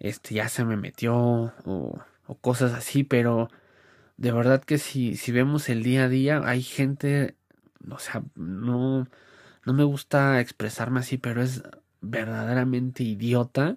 este, 0.00 0.34
ya 0.34 0.48
se 0.48 0.64
me 0.64 0.76
metió 0.76 1.16
o, 1.64 2.04
o 2.26 2.34
cosas 2.40 2.72
así, 2.74 3.04
pero 3.04 3.50
de 4.18 4.32
verdad 4.32 4.62
que 4.64 4.78
si, 4.78 5.16
si 5.16 5.32
vemos 5.32 5.68
el 5.70 5.82
día 5.82 6.04
a 6.04 6.08
día, 6.08 6.42
hay 6.44 6.62
gente, 6.62 7.36
o 7.90 7.98
sea, 7.98 8.22
no, 8.36 9.08
no 9.64 9.72
me 9.74 9.84
gusta 9.84 10.40
expresarme 10.40 11.00
así, 11.00 11.18
pero 11.18 11.42
es 11.42 11.62
verdaderamente 12.00 13.02
idiota 13.02 13.76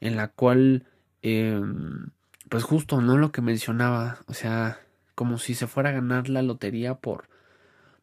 en 0.00 0.16
la 0.16 0.28
cual 0.28 0.86
eh, 1.22 1.60
pues 2.48 2.64
justo, 2.64 3.00
¿no? 3.00 3.18
Lo 3.18 3.32
que 3.32 3.42
mencionaba, 3.42 4.18
o 4.26 4.34
sea, 4.34 4.80
como 5.14 5.38
si 5.38 5.54
se 5.54 5.66
fuera 5.66 5.90
a 5.90 5.92
ganar 5.92 6.28
la 6.28 6.42
lotería 6.42 6.94
por, 6.94 7.28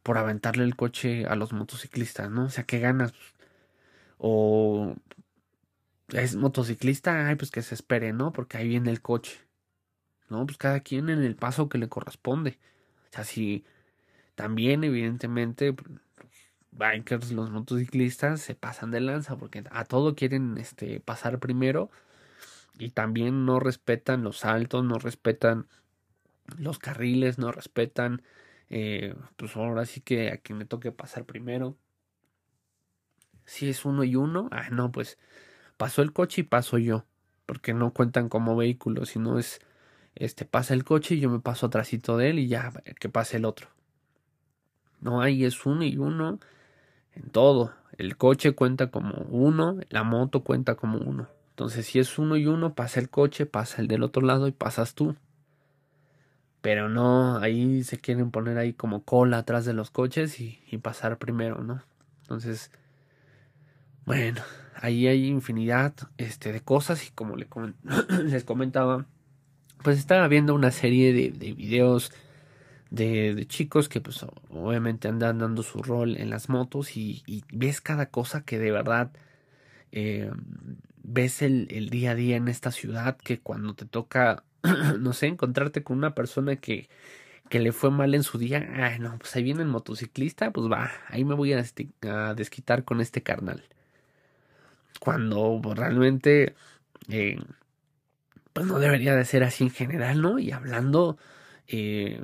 por 0.04 0.18
aventarle 0.18 0.64
el 0.64 0.76
coche 0.76 1.26
a 1.26 1.36
los 1.36 1.54
motociclistas, 1.54 2.30
¿no? 2.30 2.46
O 2.46 2.50
sea, 2.50 2.66
¿qué 2.66 2.80
ganas? 2.80 3.14
O 4.18 4.96
es 6.10 6.36
motociclista, 6.36 7.28
ay, 7.28 7.36
pues 7.36 7.52
que 7.52 7.62
se 7.62 7.76
espere, 7.76 8.14
¿no? 8.14 8.32
Porque 8.34 8.58
ahí 8.58 8.68
viene 8.68 8.92
el 8.92 9.02
coche. 9.02 9.40
¿No? 10.30 10.46
Pues 10.46 10.58
cada 10.58 10.80
quien 10.80 11.10
en 11.10 11.22
el 11.24 11.36
paso 11.36 11.70
que 11.70 11.78
le 11.78 11.88
corresponde. 11.88 12.58
O 13.10 13.14
sea, 13.14 13.24
si 13.24 13.64
también, 14.36 14.84
evidentemente, 14.84 15.76
bikers, 16.78 17.32
los 17.32 17.50
motociclistas 17.50 18.42
se 18.42 18.56
pasan 18.56 18.92
de 18.92 19.02
lanza 19.02 19.38
porque 19.38 19.64
a 19.72 19.86
todo 19.86 20.16
quieren 20.16 20.58
este, 20.58 21.00
pasar 21.00 21.40
primero 21.40 21.90
y 22.78 22.90
también 22.90 23.46
no 23.46 23.60
respetan 23.60 24.24
los 24.24 24.40
saltos, 24.40 24.84
no 24.84 25.00
respetan 25.00 25.68
los 26.58 26.80
carriles, 26.80 27.38
no 27.38 27.52
respetan, 27.52 28.22
eh, 28.70 29.16
pues 29.38 29.56
ahora 29.56 29.86
sí 29.86 30.02
que 30.02 30.32
a 30.32 30.38
quien 30.38 30.58
me 30.58 30.66
toque 30.66 30.92
pasar 30.92 31.26
primero. 31.26 31.78
Si 33.46 33.70
es 33.70 33.86
uno 33.86 34.04
y 34.04 34.16
uno, 34.16 34.50
ah, 34.52 34.70
no, 34.72 34.92
pues 34.92 35.18
pasó 35.78 36.02
el 36.02 36.14
coche 36.14 36.42
y 36.42 36.44
paso 36.44 36.78
yo, 36.78 37.06
porque 37.46 37.74
no 37.74 37.94
cuentan 37.94 38.30
como 38.30 38.56
vehículo, 38.56 39.06
sino 39.06 39.40
es, 39.40 39.60
este, 40.16 40.46
pasa 40.46 40.74
el 40.74 40.84
coche 40.84 41.16
y 41.16 41.20
yo 41.20 41.30
me 41.30 41.40
paso 41.40 41.68
atrásito 41.68 42.18
de 42.18 42.32
él 42.32 42.40
y 42.40 42.48
ya 42.48 42.72
que 43.00 43.10
pase 43.10 43.38
el 43.38 43.46
otro. 43.46 43.70
No, 45.00 45.22
ahí 45.22 45.46
es 45.46 45.66
uno 45.66 45.84
y 45.84 45.98
uno 45.98 46.40
en 47.16 47.30
todo. 47.30 47.74
El 47.98 48.18
coche 48.18 48.54
cuenta 48.54 48.92
como 48.92 49.14
uno, 49.30 49.80
la 49.90 50.04
moto 50.04 50.44
cuenta 50.44 50.76
como 50.76 50.98
uno. 50.98 51.28
Entonces, 51.52 51.86
si 51.86 52.00
es 52.00 52.20
uno 52.20 52.36
y 52.36 52.48
uno, 52.48 52.74
pasa 52.74 53.00
el 53.00 53.10
coche, 53.10 53.46
pasa 53.46 53.82
el 53.82 53.88
del 53.88 54.04
otro 54.04 54.22
lado 54.22 54.48
y 54.48 54.52
pasas 54.52 54.94
tú. 54.94 55.16
Pero 56.62 56.90
no, 56.90 57.38
ahí 57.38 57.84
se 57.84 57.98
quieren 57.98 58.32
poner 58.32 58.58
ahí 58.58 58.74
como 58.74 59.04
cola 59.04 59.38
atrás 59.38 59.66
de 59.66 59.74
los 59.74 59.92
coches 59.92 60.42
y, 60.42 60.60
pasar 60.82 61.18
primero, 61.18 61.64
¿no? 61.64 61.82
Entonces, 62.24 62.72
bueno, 64.06 64.42
ahí 64.76 65.08
hay 65.08 65.28
infinidad 65.28 65.94
este, 66.18 66.52
de 66.52 66.60
cosas 66.60 67.08
y 67.08 67.12
como 67.12 67.38
les 68.24 68.44
comentaba, 68.44 69.06
pues 69.82 69.98
estaba 69.98 70.28
viendo 70.28 70.54
una 70.54 70.72
serie 70.72 71.14
de, 71.14 71.30
de 71.32 71.54
videos 71.54 72.12
de, 72.90 73.46
chicos 73.48 73.90
que 73.90 74.02
pues 74.02 74.26
obviamente 74.50 75.08
andan 75.08 75.40
dando 75.40 75.64
su 75.64 75.82
rol 75.82 76.18
en 76.18 76.30
las 76.30 76.50
motos 76.50 76.96
y, 76.98 77.24
ves 77.52 77.82
cada 77.82 78.08
cosa 78.08 78.44
que 78.44 78.60
de 78.60 78.72
verdad 78.72 79.12
eh, 79.92 80.32
ves 81.04 81.42
el, 81.42 81.68
el, 81.72 81.90
día 81.90 82.12
a 82.12 82.16
día 82.16 82.38
en 82.38 82.48
esta 82.48 82.72
ciudad 82.72 83.18
que 83.18 83.40
cuando 83.40 83.76
te 83.76 83.86
toca, 83.86 84.44
no 85.00 85.14
sé, 85.14 85.28
encontrarte 85.28 85.84
con 85.84 85.98
una 85.98 86.16
persona 86.16 86.58
que, 86.58 86.90
que 87.50 87.60
le 87.60 87.72
fue 87.72 87.92
mal 87.92 88.16
en 88.16 88.24
su 88.24 88.38
día, 88.38 88.68
ay 88.76 89.00
no, 89.00 89.18
pues 89.20 89.36
ahí 89.36 89.44
viene 89.44 89.62
el 89.62 89.68
motociclista, 89.68 90.52
pues 90.52 90.72
va, 90.72 90.92
ahí 91.10 91.24
me 91.26 91.36
voy 91.36 91.54
a, 91.54 91.64
desquitar 92.36 92.84
con 92.84 93.02
este 93.02 93.22
carnal. 93.24 93.64
Cuando 95.00 95.62
realmente, 95.76 96.56
eh, 97.10 97.38
pues 98.54 98.66
no 98.66 98.80
debería 98.80 99.16
de 99.16 99.26
ser 99.26 99.44
así 99.44 99.66
en 99.66 99.70
general, 99.70 100.22
¿no? 100.22 100.40
Y 100.40 100.52
hablando, 100.52 101.18
eh, 101.68 102.22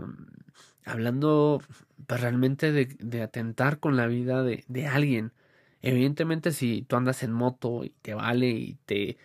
hablando 0.86 1.62
pues 2.08 2.22
realmente 2.22 2.72
de, 2.72 3.22
atentar 3.22 3.80
con 3.80 3.96
la 3.96 4.08
vida 4.08 4.44
de, 4.44 4.64
de 4.68 4.88
alguien 4.88 5.34
Evidentemente 5.82 6.52
si 6.52 6.84
tú 6.84 6.96
andas 6.96 7.24
en 7.24 7.32
moto 7.32 7.84
y 7.84 7.90
te 8.02 8.14
vale 8.14 8.50
y 8.50 8.76
te 8.86 9.18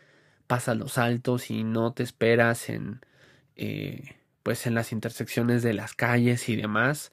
pasas 0.46 0.76
los 0.76 0.92
saltos 0.92 1.50
y 1.50 1.64
no 1.64 1.92
te 1.92 2.02
esperas 2.02 2.70
en 2.70 3.00
eh, 3.56 4.16
pues 4.42 4.66
en 4.66 4.74
las 4.74 4.92
intersecciones 4.92 5.62
de 5.62 5.74
las 5.74 5.94
calles 5.94 6.48
y 6.48 6.56
demás, 6.56 7.12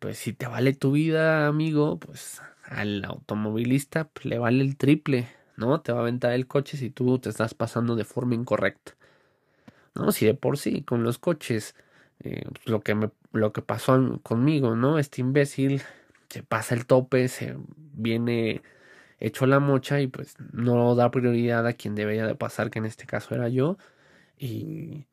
pues 0.00 0.18
si 0.18 0.32
te 0.32 0.46
vale 0.46 0.74
tu 0.74 0.92
vida, 0.92 1.46
amigo, 1.46 1.98
pues 1.98 2.42
al 2.64 3.04
automovilista 3.04 4.08
pues, 4.08 4.26
le 4.26 4.38
vale 4.38 4.62
el 4.62 4.76
triple, 4.76 5.28
¿no? 5.56 5.80
Te 5.82 5.92
va 5.92 5.98
a 6.00 6.02
aventar 6.02 6.32
el 6.32 6.46
coche 6.46 6.76
si 6.78 6.90
tú 6.90 7.18
te 7.18 7.30
estás 7.30 7.54
pasando 7.54 7.96
de 7.96 8.04
forma 8.04 8.34
incorrecta. 8.34 8.96
¿No? 9.94 10.12
Si 10.12 10.26
de 10.26 10.34
por 10.34 10.58
sí 10.58 10.82
con 10.82 11.04
los 11.04 11.18
coches, 11.18 11.76
eh, 12.20 12.44
pues, 12.52 12.68
lo, 12.68 12.80
que 12.82 12.94
me, 12.94 13.10
lo 13.32 13.52
que 13.52 13.62
pasó 13.62 14.20
conmigo, 14.22 14.76
¿no? 14.76 14.98
Este 14.98 15.20
imbécil 15.20 15.82
se 16.28 16.42
pasa 16.42 16.74
el 16.74 16.86
tope, 16.86 17.28
se 17.28 17.56
viene 17.76 18.62
hecho 19.20 19.46
la 19.46 19.60
mocha 19.60 20.00
y 20.00 20.08
pues 20.08 20.36
no 20.52 20.94
da 20.94 21.10
prioridad 21.10 21.66
a 21.66 21.74
quien 21.74 21.94
debería 21.94 22.26
de 22.26 22.34
pasar, 22.36 22.70
que 22.70 22.78
en 22.80 22.86
este 22.86 23.06
caso 23.06 23.34
era 23.34 23.48
yo. 23.48 23.78
Y, 24.38 25.06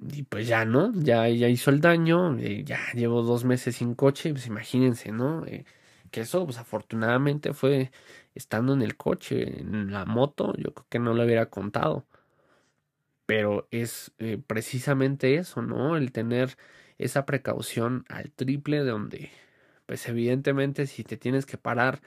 y 0.00 0.24
pues 0.24 0.46
ya, 0.48 0.64
¿no? 0.64 0.92
Ya, 0.94 1.28
ya 1.28 1.48
hizo 1.48 1.70
el 1.70 1.80
daño, 1.80 2.36
eh, 2.38 2.64
ya 2.64 2.78
llevo 2.94 3.22
dos 3.22 3.44
meses 3.44 3.76
sin 3.76 3.94
coche, 3.94 4.32
pues 4.32 4.46
imagínense, 4.46 5.12
¿no? 5.12 5.44
Eh, 5.46 5.64
que 6.10 6.22
eso, 6.22 6.44
pues 6.44 6.58
afortunadamente 6.58 7.54
fue 7.54 7.90
estando 8.34 8.72
en 8.74 8.82
el 8.82 8.96
coche, 8.96 9.60
en 9.60 9.92
la 9.92 10.04
moto, 10.04 10.54
yo 10.56 10.74
creo 10.74 10.86
que 10.90 10.98
no 10.98 11.14
lo 11.14 11.24
hubiera 11.24 11.46
contado. 11.46 12.06
Pero 13.32 13.66
es 13.70 14.12
eh, 14.18 14.38
precisamente 14.46 15.36
eso, 15.36 15.62
¿no? 15.62 15.96
El 15.96 16.12
tener 16.12 16.58
esa 16.98 17.24
precaución 17.24 18.04
al 18.10 18.30
triple 18.30 18.84
de 18.84 18.90
donde, 18.90 19.30
pues 19.86 20.06
evidentemente 20.06 20.86
si 20.86 21.02
te 21.02 21.16
tienes 21.16 21.46
que 21.46 21.56
parar 21.56 22.02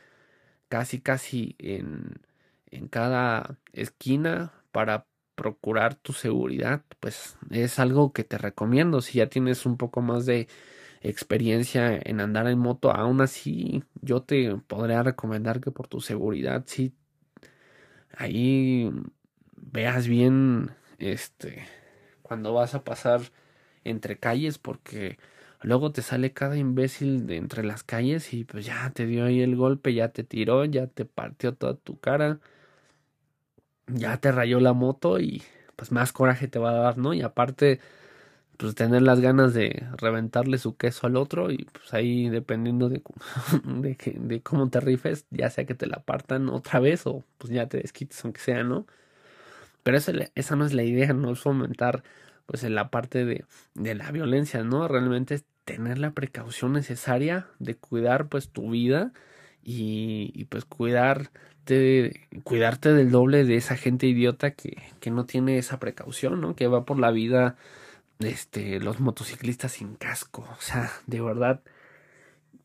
casi 0.69 1.01
casi 1.01 1.55
en, 1.57 2.21
en 2.69 2.87
cada 2.89 3.57
esquina 3.73 4.53
para 4.71 5.07
procurar 5.33 5.95
tu 5.95 6.13
seguridad, 6.13 6.83
pues 6.99 7.39
es 7.49 7.79
algo 7.79 8.13
que 8.13 8.23
te 8.23 8.37
recomiendo 8.37 9.01
si 9.01 9.17
ya 9.17 9.27
tienes 9.27 9.65
un 9.65 9.77
poco 9.77 10.03
más 10.03 10.27
de 10.27 10.47
experiencia 11.01 11.99
en 12.05 12.21
andar 12.21 12.45
en 12.47 12.59
moto, 12.59 12.91
aún 12.91 13.19
así 13.21 13.83
yo 13.99 14.21
te 14.21 14.57
podría 14.67 15.01
recomendar 15.01 15.59
que 15.59 15.71
por 15.71 15.87
tu 15.87 16.01
seguridad 16.01 16.65
sí 16.67 16.93
ahí 18.15 18.91
veas 19.55 20.07
bien 20.07 20.69
este 20.99 21.67
cuando 22.21 22.53
vas 22.53 22.75
a 22.75 22.83
pasar 22.83 23.21
entre 23.83 24.17
calles 24.19 24.57
porque 24.59 25.17
luego 25.61 25.91
te 25.91 26.01
sale 26.01 26.33
cada 26.33 26.57
imbécil 26.57 27.27
de 27.27 27.37
entre 27.37 27.63
las 27.63 27.83
calles 27.83 28.33
y 28.33 28.45
pues 28.45 28.65
ya 28.65 28.91
te 28.91 29.05
dio 29.07 29.25
ahí 29.25 29.41
el 29.41 29.55
golpe, 29.55 29.93
ya 29.93 30.09
te 30.09 30.23
tiró, 30.23 30.65
ya 30.65 30.87
te 30.87 31.05
partió 31.05 31.55
toda 31.55 31.75
tu 31.75 31.99
cara, 31.99 32.39
ya 33.87 34.17
te 34.19 34.31
rayó 34.31 34.59
la 34.59 34.73
moto 34.73 35.19
y 35.19 35.43
pues 35.75 35.91
más 35.91 36.11
coraje 36.13 36.47
te 36.47 36.59
va 36.59 36.71
a 36.71 36.73
dar, 36.73 36.97
¿no? 36.97 37.13
Y 37.13 37.21
aparte 37.21 37.79
pues 38.57 38.75
tener 38.75 39.01
las 39.03 39.21
ganas 39.21 39.53
de 39.53 39.87
reventarle 39.97 40.57
su 40.59 40.77
queso 40.77 41.07
al 41.07 41.17
otro 41.17 41.51
y 41.51 41.65
pues 41.73 41.93
ahí 41.93 42.29
dependiendo 42.29 42.89
de, 42.89 43.03
de, 43.65 43.97
de, 44.17 44.41
cómo 44.43 44.69
te 44.69 44.79
rifes, 44.81 45.27
ya 45.31 45.49
sea 45.49 45.65
que 45.65 45.75
te 45.75 45.87
la 45.87 46.03
partan 46.03 46.49
otra 46.49 46.79
vez 46.79 47.07
o 47.07 47.23
pues 47.37 47.53
ya 47.53 47.67
te 47.67 47.79
desquites 47.79 48.23
aunque 48.25 48.41
sea, 48.41 48.63
¿no? 48.63 48.87
Pero 49.85 49.97
esa, 49.99 50.55
no 50.55 50.65
es 50.65 50.73
la 50.73 50.81
idea, 50.81 51.13
no 51.13 51.31
es 51.31 51.39
fomentar 51.41 52.03
pues 52.47 52.63
en 52.63 52.73
la 52.73 52.89
parte 52.89 53.23
de, 53.23 53.45
de 53.75 53.93
la 53.93 54.09
violencia, 54.11 54.63
¿no? 54.63 54.87
Realmente 54.87 55.35
es 55.35 55.45
tener 55.63 55.99
la 55.99 56.09
precaución 56.09 56.73
necesaria 56.73 57.45
de 57.59 57.75
cuidar 57.75 58.27
pues 58.27 58.49
tu 58.49 58.71
vida 58.71 59.13
y, 59.63 60.31
y 60.33 60.45
pues 60.45 60.65
cuidarte, 60.65 62.27
cuidarte 62.43 62.93
del 62.93 63.11
doble 63.11 63.45
de 63.45 63.57
esa 63.57 63.77
gente 63.77 64.07
idiota 64.07 64.55
que, 64.55 64.75
que 64.99 65.11
no 65.11 65.25
tiene 65.25 65.59
esa 65.59 65.79
precaución, 65.79 66.41
¿no? 66.41 66.55
Que 66.55 66.65
va 66.65 66.83
por 66.83 66.97
la 66.97 67.11
vida 67.11 67.55
este, 68.17 68.79
los 68.79 68.99
motociclistas 68.99 69.73
sin 69.73 69.93
casco. 69.97 70.47
O 70.57 70.61
sea, 70.61 70.91
de 71.05 71.21
verdad 71.21 71.61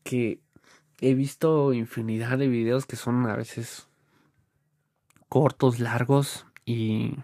que 0.03 0.39
he 1.01 1.13
visto 1.13 1.71
infinidad 1.73 2.39
de 2.39 2.47
videos 2.47 2.87
que 2.87 2.95
son 2.95 3.27
a 3.27 3.35
veces 3.35 3.87
cortos, 5.29 5.79
largos 5.79 6.47
y 6.71 7.15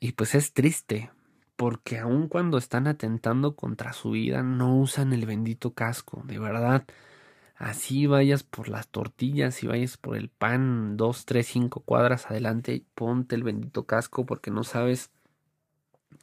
y 0.00 0.12
pues 0.12 0.34
es 0.34 0.52
triste 0.52 1.10
porque 1.56 1.98
aun 1.98 2.28
cuando 2.28 2.58
están 2.58 2.86
atentando 2.86 3.56
contra 3.56 3.92
su 3.92 4.10
vida 4.10 4.42
no 4.42 4.76
usan 4.76 5.12
el 5.12 5.26
bendito 5.26 5.72
casco, 5.74 6.22
de 6.26 6.38
verdad. 6.38 6.84
Así 7.56 8.06
vayas 8.06 8.42
por 8.42 8.68
las 8.68 8.88
tortillas 8.88 9.62
y 9.62 9.66
vayas 9.66 9.96
por 9.96 10.16
el 10.16 10.28
pan 10.28 10.96
dos, 10.98 11.24
tres, 11.24 11.46
cinco 11.46 11.80
cuadras 11.80 12.26
adelante, 12.30 12.84
ponte 12.94 13.34
el 13.34 13.42
bendito 13.44 13.86
casco 13.86 14.26
porque 14.26 14.50
no 14.50 14.64
sabes 14.64 15.10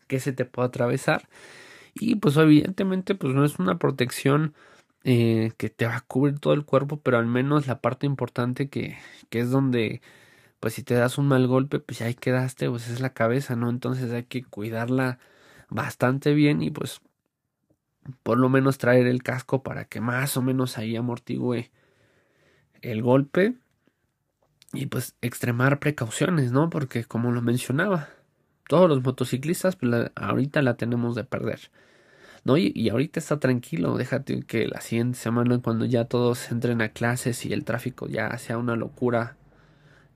que 0.07 0.19
se 0.19 0.33
te 0.33 0.45
puede 0.45 0.67
atravesar. 0.67 1.27
Y 1.95 2.15
pues 2.15 2.37
evidentemente 2.37 3.15
pues 3.15 3.33
no 3.33 3.45
es 3.45 3.59
una 3.59 3.79
protección 3.79 4.53
eh, 5.03 5.53
que 5.57 5.69
te 5.69 5.85
va 5.87 5.97
a 5.97 6.01
cubrir 6.01 6.39
todo 6.39 6.53
el 6.53 6.65
cuerpo, 6.65 7.01
pero 7.01 7.17
al 7.17 7.27
menos 7.27 7.67
la 7.67 7.81
parte 7.81 8.05
importante 8.07 8.69
que, 8.69 8.97
que 9.29 9.39
es 9.39 9.51
donde 9.51 10.01
pues 10.63 10.75
si 10.75 10.83
te 10.83 10.93
das 10.93 11.17
un 11.17 11.27
mal 11.27 11.45
golpe, 11.45 11.79
pues 11.79 12.01
ahí 12.01 12.13
quedaste, 12.13 12.69
pues 12.69 12.87
es 12.87 13.01
la 13.01 13.11
cabeza, 13.11 13.57
¿no? 13.57 13.69
Entonces 13.69 14.13
hay 14.13 14.23
que 14.23 14.45
cuidarla 14.45 15.19
bastante 15.67 16.33
bien 16.33 16.61
y 16.61 16.71
pues 16.71 17.01
por 18.23 18.37
lo 18.37 18.47
menos 18.47 18.77
traer 18.77 19.07
el 19.07 19.23
casco 19.23 19.61
para 19.61 19.83
que 19.83 19.99
más 19.99 20.37
o 20.37 20.41
menos 20.41 20.77
ahí 20.77 20.95
amortigüe 20.95 21.69
el 22.81 23.01
golpe 23.01 23.55
y 24.71 24.85
pues 24.85 25.17
extremar 25.21 25.81
precauciones, 25.81 26.53
¿no? 26.53 26.69
Porque 26.69 27.03
como 27.03 27.33
lo 27.33 27.41
mencionaba, 27.41 28.07
todos 28.69 28.87
los 28.87 29.03
motociclistas, 29.03 29.75
pues 29.75 30.11
ahorita 30.15 30.61
la 30.61 30.77
tenemos 30.77 31.13
de 31.13 31.25
perder. 31.25 31.71
¿no? 32.45 32.55
Y, 32.55 32.87
ahorita 32.87 33.19
está 33.19 33.37
tranquilo, 33.37 33.97
déjate 33.97 34.43
que 34.43 34.65
la 34.69 34.79
siguiente 34.79 35.19
semana 35.19 35.59
cuando 35.59 35.83
ya 35.83 36.05
todos 36.05 36.51
entren 36.51 36.81
a 36.81 36.87
clases 36.93 37.45
y 37.45 37.51
el 37.51 37.65
tráfico 37.65 38.07
ya 38.07 38.37
sea 38.37 38.57
una 38.57 38.77
locura, 38.77 39.35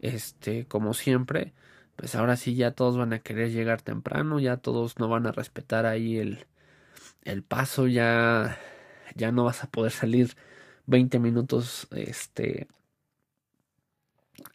este, 0.01 0.65
como 0.67 0.93
siempre, 0.93 1.53
pues 1.95 2.15
ahora 2.15 2.37
sí 2.37 2.55
ya 2.55 2.71
todos 2.71 2.97
van 2.97 3.13
a 3.13 3.19
querer 3.19 3.51
llegar 3.51 3.81
temprano, 3.81 4.39
ya 4.39 4.57
todos 4.57 4.99
no 4.99 5.09
van 5.09 5.27
a 5.27 5.31
respetar 5.31 5.85
ahí 5.85 6.17
el, 6.17 6.45
el 7.23 7.43
paso, 7.43 7.87
ya, 7.87 8.59
ya 9.15 9.31
no 9.31 9.45
vas 9.45 9.63
a 9.63 9.71
poder 9.71 9.91
salir 9.91 10.35
20 10.87 11.19
minutos, 11.19 11.87
este, 11.91 12.67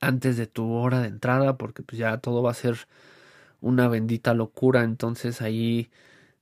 antes 0.00 0.36
de 0.36 0.46
tu 0.46 0.72
hora 0.72 1.00
de 1.00 1.08
entrada, 1.08 1.56
porque 1.56 1.82
pues 1.82 1.98
ya 1.98 2.18
todo 2.18 2.42
va 2.42 2.50
a 2.50 2.54
ser 2.54 2.88
una 3.60 3.88
bendita 3.88 4.34
locura. 4.34 4.84
Entonces 4.84 5.42
ahí 5.42 5.90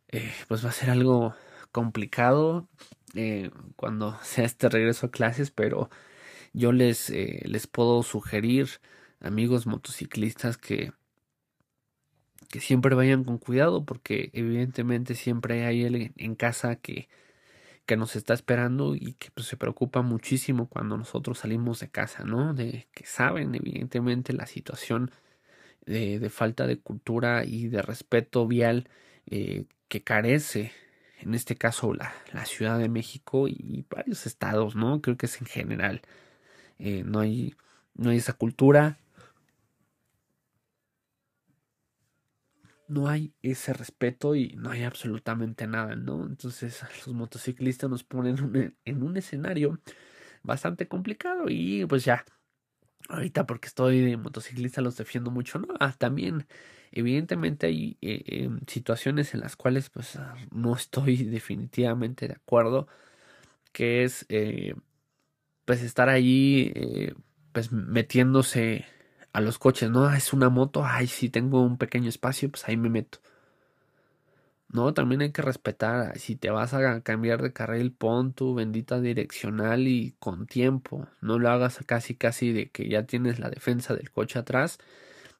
eh, 0.08 0.32
pues 0.48 0.64
va 0.64 0.70
a 0.70 0.72
ser 0.72 0.90
algo 0.90 1.34
complicado 1.72 2.68
eh, 3.14 3.50
cuando 3.76 4.18
sea 4.22 4.44
este 4.46 4.68
regreso 4.68 5.06
a 5.06 5.10
clases, 5.10 5.50
pero 5.50 5.90
yo 6.52 6.72
les, 6.72 7.10
eh, 7.10 7.42
les 7.46 7.66
puedo 7.66 8.02
sugerir, 8.02 8.68
amigos 9.20 9.66
motociclistas, 9.66 10.56
que, 10.58 10.92
que 12.48 12.60
siempre 12.60 12.94
vayan 12.94 13.24
con 13.24 13.38
cuidado, 13.38 13.84
porque 13.84 14.30
evidentemente 14.32 15.14
siempre 15.14 15.64
hay 15.66 15.84
alguien 15.84 16.12
en 16.16 16.34
casa 16.34 16.76
que, 16.76 17.08
que 17.86 17.96
nos 17.96 18.16
está 18.16 18.34
esperando 18.34 18.94
y 18.94 19.14
que 19.14 19.30
pues, 19.32 19.46
se 19.48 19.56
preocupa 19.56 20.02
muchísimo 20.02 20.68
cuando 20.68 20.96
nosotros 20.96 21.40
salimos 21.40 21.80
de 21.80 21.90
casa, 21.90 22.24
¿no? 22.24 22.54
De 22.54 22.88
que 22.94 23.04
saben 23.06 23.54
evidentemente 23.54 24.32
la 24.32 24.46
situación 24.46 25.10
de, 25.86 26.30
falta 26.30 26.66
de 26.66 26.78
cultura 26.78 27.44
y 27.44 27.68
de 27.68 27.82
respeto 27.82 28.46
vial 28.46 28.88
eh, 29.26 29.64
que 29.88 30.02
carece, 30.04 30.72
en 31.20 31.34
este 31.34 31.56
caso, 31.56 31.92
la, 31.94 32.14
la, 32.32 32.46
Ciudad 32.46 32.78
de 32.78 32.88
México 32.88 33.48
y 33.48 33.84
varios 33.90 34.26
estados, 34.26 34.76
¿no? 34.76 35.00
Creo 35.02 35.16
que 35.16 35.26
es 35.26 35.40
en 35.40 35.46
general. 35.46 36.02
Eh, 36.80 37.04
no, 37.06 37.20
hay, 37.20 37.54
no 37.94 38.10
hay 38.10 38.18
esa 38.18 38.32
cultura. 38.34 38.98
No 42.88 43.08
hay 43.08 43.32
ese 43.42 43.72
respeto 43.72 44.34
y 44.34 44.54
no 44.56 44.70
hay 44.70 44.82
absolutamente 44.82 45.66
nada, 45.68 45.94
¿no? 45.94 46.26
Entonces 46.26 46.82
los 47.06 47.14
motociclistas 47.14 47.88
nos 47.88 48.02
ponen 48.04 48.74
en 48.84 49.02
un 49.02 49.16
escenario 49.16 49.78
bastante 50.42 50.88
complicado 50.88 51.44
y 51.48 51.86
pues 51.86 52.04
ya 52.04 52.24
ahorita 53.08 53.46
porque 53.46 53.68
estoy 53.68 54.00
de 54.02 54.16
motociclista 54.18 54.82
los 54.82 54.96
defiendo 54.96 55.30
mucho, 55.32 55.58
¿no? 55.60 55.68
Ah, 55.80 55.94
también 55.98 56.46
evidentemente 56.92 57.66
hay 57.68 57.98
eh, 58.02 58.22
em, 58.26 58.60
situaciones 58.68 59.34
en 59.34 59.40
las 59.40 59.56
cuales 59.56 59.90
pues 59.90 60.16
ah, 60.16 60.34
no 60.52 60.74
estoy 60.76 61.16
definitivamente 61.24 62.28
de 62.28 62.34
acuerdo, 62.34 62.88
que 63.72 64.04
es 64.04 64.26
eh, 64.28 64.74
pues 65.70 65.82
estar 65.82 66.08
ahí 66.08 66.72
eh, 66.74 67.14
pues 67.52 67.70
metiéndose 67.70 68.86
a 69.32 69.40
los 69.40 69.60
coches, 69.60 69.88
¿no? 69.88 70.04
Ah, 70.06 70.16
es 70.16 70.32
una 70.32 70.48
moto, 70.48 70.84
ay, 70.84 71.06
si 71.06 71.30
tengo 71.30 71.62
un 71.62 71.78
pequeño 71.78 72.08
espacio, 72.08 72.50
pues 72.50 72.68
ahí 72.68 72.76
me 72.76 72.90
meto. 72.90 73.20
No, 74.68 74.92
también 74.94 75.20
hay 75.20 75.30
que 75.30 75.42
respetar. 75.42 76.18
Si 76.18 76.34
te 76.34 76.50
vas 76.50 76.74
a 76.74 77.02
cambiar 77.02 77.40
de 77.40 77.52
carril, 77.52 77.92
pon 77.92 78.32
tu 78.32 78.52
bendita 78.56 79.00
direccional 79.00 79.86
y 79.86 80.16
con 80.18 80.48
tiempo. 80.48 81.06
No 81.20 81.38
lo 81.38 81.50
hagas 81.50 81.78
casi 81.86 82.16
casi 82.16 82.52
de 82.52 82.70
que 82.70 82.88
ya 82.88 83.04
tienes 83.06 83.38
la 83.38 83.48
defensa 83.48 83.94
del 83.94 84.10
coche 84.10 84.40
atrás 84.40 84.78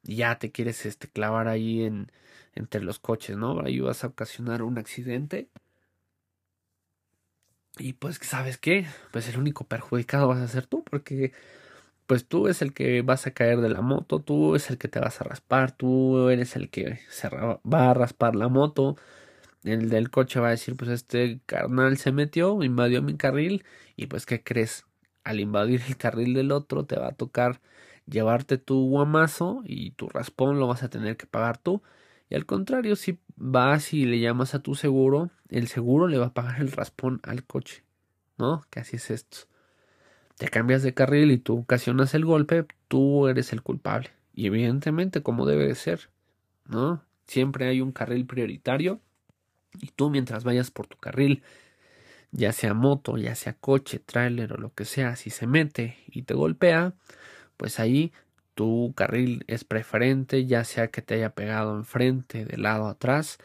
y 0.03 0.15
ya 0.17 0.39
te 0.39 0.51
quieres 0.53 0.85
este, 0.85 1.09
clavar 1.09 1.49
ahí 1.49 1.83
en, 1.83 2.09
entre 2.55 2.81
los 2.81 2.99
coches, 2.99 3.35
¿no? 3.37 3.59
Ahí 3.65 3.81
vas 3.81 4.05
a 4.05 4.07
ocasionar 4.07 4.63
un 4.63 4.77
accidente. 4.77 5.49
Y 7.81 7.93
pues, 7.93 8.19
¿sabes 8.21 8.57
qué? 8.59 8.85
Pues 9.11 9.27
el 9.27 9.37
único 9.39 9.63
perjudicado 9.65 10.27
vas 10.27 10.39
a 10.39 10.47
ser 10.47 10.67
tú 10.67 10.83
porque 10.83 11.33
pues 12.07 12.27
tú 12.27 12.47
es 12.47 12.61
el 12.61 12.73
que 12.73 13.01
vas 13.03 13.27
a 13.27 13.31
caer 13.33 13.61
de 13.61 13.69
la 13.69 13.81
moto, 13.81 14.21
tú 14.21 14.55
es 14.55 14.69
el 14.69 14.77
que 14.77 14.87
te 14.89 14.99
vas 14.99 15.21
a 15.21 15.25
raspar, 15.25 15.71
tú 15.73 16.29
eres 16.29 16.55
el 16.55 16.69
que 16.69 16.99
se 17.09 17.29
va 17.29 17.59
a 17.91 17.93
raspar 17.95 18.35
la 18.35 18.49
moto. 18.49 18.97
El 19.63 19.89
del 19.89 20.11
coche 20.11 20.39
va 20.39 20.49
a 20.49 20.51
decir, 20.51 20.75
pues 20.77 20.91
este 20.91 21.41
carnal 21.47 21.97
se 21.97 22.11
metió, 22.11 22.63
invadió 22.63 23.01
mi 23.03 23.17
carril 23.17 23.65
y 23.95 24.07
pues 24.07 24.25
¿qué 24.25 24.43
crees? 24.43 24.85
Al 25.23 25.39
invadir 25.39 25.81
el 25.87 25.97
carril 25.97 26.33
del 26.35 26.51
otro 26.51 26.85
te 26.85 26.97
va 26.99 27.09
a 27.09 27.13
tocar 27.13 27.61
llevarte 28.07 28.57
tu 28.57 28.89
guamazo 28.89 29.63
y 29.65 29.91
tu 29.91 30.09
raspón 30.09 30.59
lo 30.59 30.67
vas 30.67 30.83
a 30.83 30.89
tener 30.89 31.17
que 31.17 31.27
pagar 31.27 31.57
tú. 31.57 31.81
Y 32.29 32.35
al 32.35 32.45
contrario, 32.45 32.95
si 32.95 33.19
vas 33.41 33.91
y 33.93 34.05
le 34.05 34.19
llamas 34.19 34.53
a 34.53 34.59
tu 34.59 34.75
seguro, 34.75 35.31
el 35.49 35.67
seguro 35.67 36.07
le 36.07 36.19
va 36.19 36.27
a 36.27 36.33
pagar 36.33 36.61
el 36.61 36.71
raspón 36.71 37.19
al 37.23 37.43
coche. 37.43 37.83
¿No? 38.37 38.63
Que 38.69 38.79
así 38.79 38.95
es 38.95 39.11
esto. 39.11 39.39
Te 40.37 40.47
cambias 40.47 40.83
de 40.83 40.93
carril 40.93 41.31
y 41.31 41.37
tú 41.37 41.59
ocasionas 41.59 42.13
el 42.13 42.25
golpe, 42.25 42.65
tú 42.87 43.27
eres 43.27 43.51
el 43.51 43.61
culpable. 43.61 44.09
Y 44.33 44.47
evidentemente, 44.47 45.21
como 45.21 45.45
debe 45.45 45.67
de 45.67 45.75
ser. 45.75 46.09
¿No? 46.67 47.03
Siempre 47.27 47.67
hay 47.67 47.81
un 47.81 47.91
carril 47.91 48.25
prioritario. 48.25 49.01
Y 49.79 49.87
tú 49.87 50.09
mientras 50.09 50.43
vayas 50.43 50.71
por 50.71 50.87
tu 50.87 50.97
carril, 50.97 51.43
ya 52.31 52.51
sea 52.51 52.73
moto, 52.73 53.17
ya 53.17 53.35
sea 53.35 53.53
coche, 53.53 53.99
tráiler 53.99 54.53
o 54.53 54.57
lo 54.57 54.73
que 54.73 54.85
sea, 54.85 55.15
si 55.15 55.29
se 55.29 55.47
mete 55.47 55.97
y 56.07 56.23
te 56.23 56.33
golpea, 56.33 56.93
pues 57.57 57.79
ahí 57.79 58.11
tu 58.55 58.93
carril 58.95 59.43
es 59.47 59.63
preferente, 59.63 60.45
ya 60.45 60.63
sea 60.63 60.89
que 60.89 61.01
te 61.01 61.15
haya 61.15 61.35
pegado 61.35 61.75
enfrente, 61.77 62.45
de 62.45 62.57
lado, 62.57 62.87
atrás, 62.87 63.37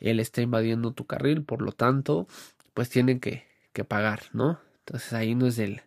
él 0.00 0.20
está 0.20 0.42
invadiendo 0.42 0.92
tu 0.92 1.06
carril, 1.06 1.44
por 1.44 1.62
lo 1.62 1.72
tanto, 1.72 2.26
pues 2.74 2.90
tiene 2.90 3.20
que, 3.20 3.44
que 3.72 3.84
pagar, 3.84 4.22
¿no? 4.32 4.60
Entonces 4.80 5.12
ahí 5.12 5.34
no 5.34 5.46
es 5.46 5.58
el 5.58 5.82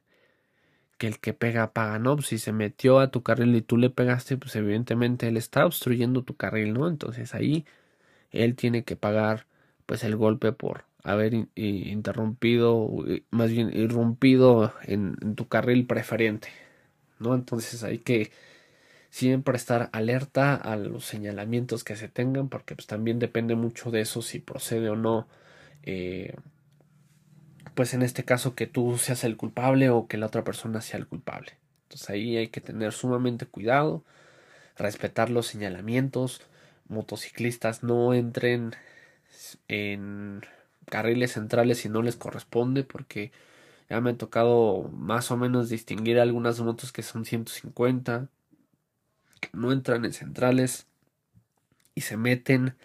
que 0.97 1.07
el 1.07 1.19
que 1.19 1.33
pega 1.33 1.73
paga, 1.73 1.99
¿no? 1.99 2.15
Pues 2.15 2.27
si 2.27 2.37
se 2.37 2.53
metió 2.53 2.99
a 2.99 3.11
tu 3.11 3.23
carril 3.23 3.55
y 3.55 3.61
tú 3.61 3.77
le 3.77 3.89
pegaste, 3.89 4.37
pues 4.37 4.55
evidentemente 4.55 5.27
él 5.27 5.37
está 5.37 5.65
obstruyendo 5.65 6.23
tu 6.23 6.35
carril, 6.35 6.73
¿no? 6.73 6.87
Entonces 6.87 7.33
ahí 7.33 7.65
él 8.31 8.55
tiene 8.55 8.83
que 8.83 8.95
pagar 8.95 9.47
pues 9.87 10.03
el 10.03 10.15
golpe 10.15 10.51
por 10.53 10.85
haber 11.03 11.33
interrumpido, 11.55 12.89
más 13.31 13.51
bien 13.51 13.71
irrumpido 13.73 14.73
en 14.83 15.35
tu 15.35 15.47
carril 15.47 15.87
preferente. 15.87 16.49
¿no? 17.21 17.35
Entonces 17.35 17.83
hay 17.83 17.99
que 17.99 18.31
siempre 19.11 19.57
estar 19.57 19.89
alerta 19.91 20.55
a 20.55 20.75
los 20.77 21.05
señalamientos 21.05 21.83
que 21.83 21.95
se 21.95 22.07
tengan, 22.07 22.49
porque 22.49 22.75
pues 22.75 22.87
también 22.87 23.19
depende 23.19 23.55
mucho 23.55 23.91
de 23.91 24.01
eso 24.01 24.23
si 24.23 24.39
procede 24.39 24.89
o 24.89 24.95
no. 24.95 25.27
Eh, 25.83 26.33
pues 27.75 27.93
en 27.93 28.01
este 28.01 28.23
caso 28.23 28.55
que 28.55 28.67
tú 28.67 28.97
seas 28.97 29.23
el 29.23 29.37
culpable 29.37 29.89
o 29.89 30.07
que 30.07 30.17
la 30.17 30.27
otra 30.27 30.43
persona 30.43 30.81
sea 30.81 30.99
el 30.99 31.07
culpable. 31.07 31.53
Entonces 31.83 32.09
ahí 32.09 32.37
hay 32.37 32.47
que 32.47 32.61
tener 32.61 32.93
sumamente 32.93 33.45
cuidado, 33.45 34.03
respetar 34.77 35.29
los 35.29 35.47
señalamientos, 35.47 36.41
motociclistas 36.87 37.83
no 37.83 38.13
entren 38.13 38.75
en 39.67 40.41
carriles 40.85 41.33
centrales 41.33 41.79
si 41.79 41.89
no 41.89 42.01
les 42.01 42.15
corresponde 42.15 42.83
porque 42.83 43.31
ya 43.89 43.99
me 44.01 44.11
ha 44.11 44.17
tocado 44.17 44.89
más 44.93 45.31
o 45.31 45.37
menos 45.37 45.69
distinguir 45.69 46.19
algunas 46.19 46.59
motos 46.61 46.93
que 46.93 47.03
son 47.03 47.25
150, 47.25 48.27
que 48.27 48.40
no 49.53 49.71
entran 49.71 50.05
en 50.05 50.13
centrales 50.13 50.87
y 51.95 52.01
se 52.01 52.17
meten. 52.17 52.75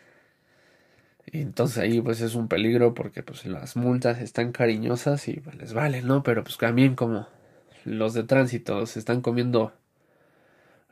Entonces 1.27 1.79
ahí 1.79 2.01
pues 2.01 2.21
es 2.21 2.35
un 2.35 2.49
peligro 2.49 2.95
porque 2.95 3.23
pues 3.23 3.47
las 3.47 3.77
multas 3.77 4.21
están 4.21 4.53
cariñosas 4.53 5.29
y 5.29 5.40
pues 5.40 5.57
les 5.57 5.73
vale, 5.73 6.03
¿no? 6.03 6.23
Pero 6.23 6.45
pues 6.45 6.57
también 6.57 6.95
como 6.95 7.29
los 7.85 8.14
de 8.14 8.25
tránsito 8.25 8.87
se 8.87 8.99
están 8.99 9.21
comiendo 9.21 9.73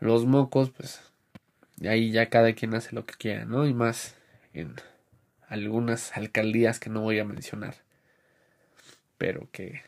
los 0.00 0.26
mocos, 0.26 0.70
pues 0.70 1.00
y 1.80 1.88
ahí 1.88 2.10
ya 2.12 2.28
cada 2.28 2.52
quien 2.52 2.74
hace 2.74 2.94
lo 2.94 3.04
que 3.04 3.14
quiera, 3.14 3.44
¿no? 3.44 3.66
Y 3.66 3.74
más 3.74 4.14
en 4.52 4.74
algunas 5.48 6.16
alcaldías 6.16 6.80
que 6.80 6.90
no 6.90 7.02
voy 7.02 7.18
a 7.18 7.24
mencionar. 7.24 7.76
Pero 9.18 9.48
que 9.50 9.82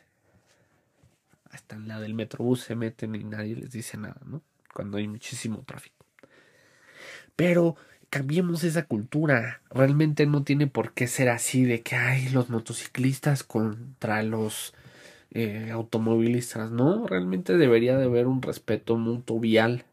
hasta 1.51 1.75
en 1.75 1.87
la 1.87 1.99
del 1.99 2.13
metrobús 2.13 2.61
se 2.61 2.75
meten 2.75 3.15
y 3.15 3.23
nadie 3.23 3.55
les 3.55 3.71
dice 3.71 3.97
nada, 3.97 4.19
¿no? 4.25 4.41
Cuando 4.77 4.99
hay 4.99 5.07
muchísimo 5.07 5.63
tráfico. 5.65 6.05
Pero 7.35 7.75
cambiemos 8.11 8.63
esa 8.63 8.85
cultura. 8.85 9.59
Realmente 9.71 10.27
no 10.27 10.43
tiene 10.43 10.67
por 10.67 10.93
qué 10.93 11.07
ser 11.07 11.29
así 11.29 11.63
de 11.63 11.81
que 11.81 11.95
hay 11.95 12.29
los 12.29 12.51
motociclistas 12.51 13.41
contra 13.43 14.21
los 14.21 14.75
eh, 15.31 15.71
automovilistas, 15.71 16.69
¿no? 16.69 17.07
Realmente 17.07 17.57
debería 17.57 17.97
de 17.97 18.03
haber 18.03 18.27
un 18.27 18.43
respeto 18.43 18.97
mutuo 18.97 19.39
vial, 19.39 19.83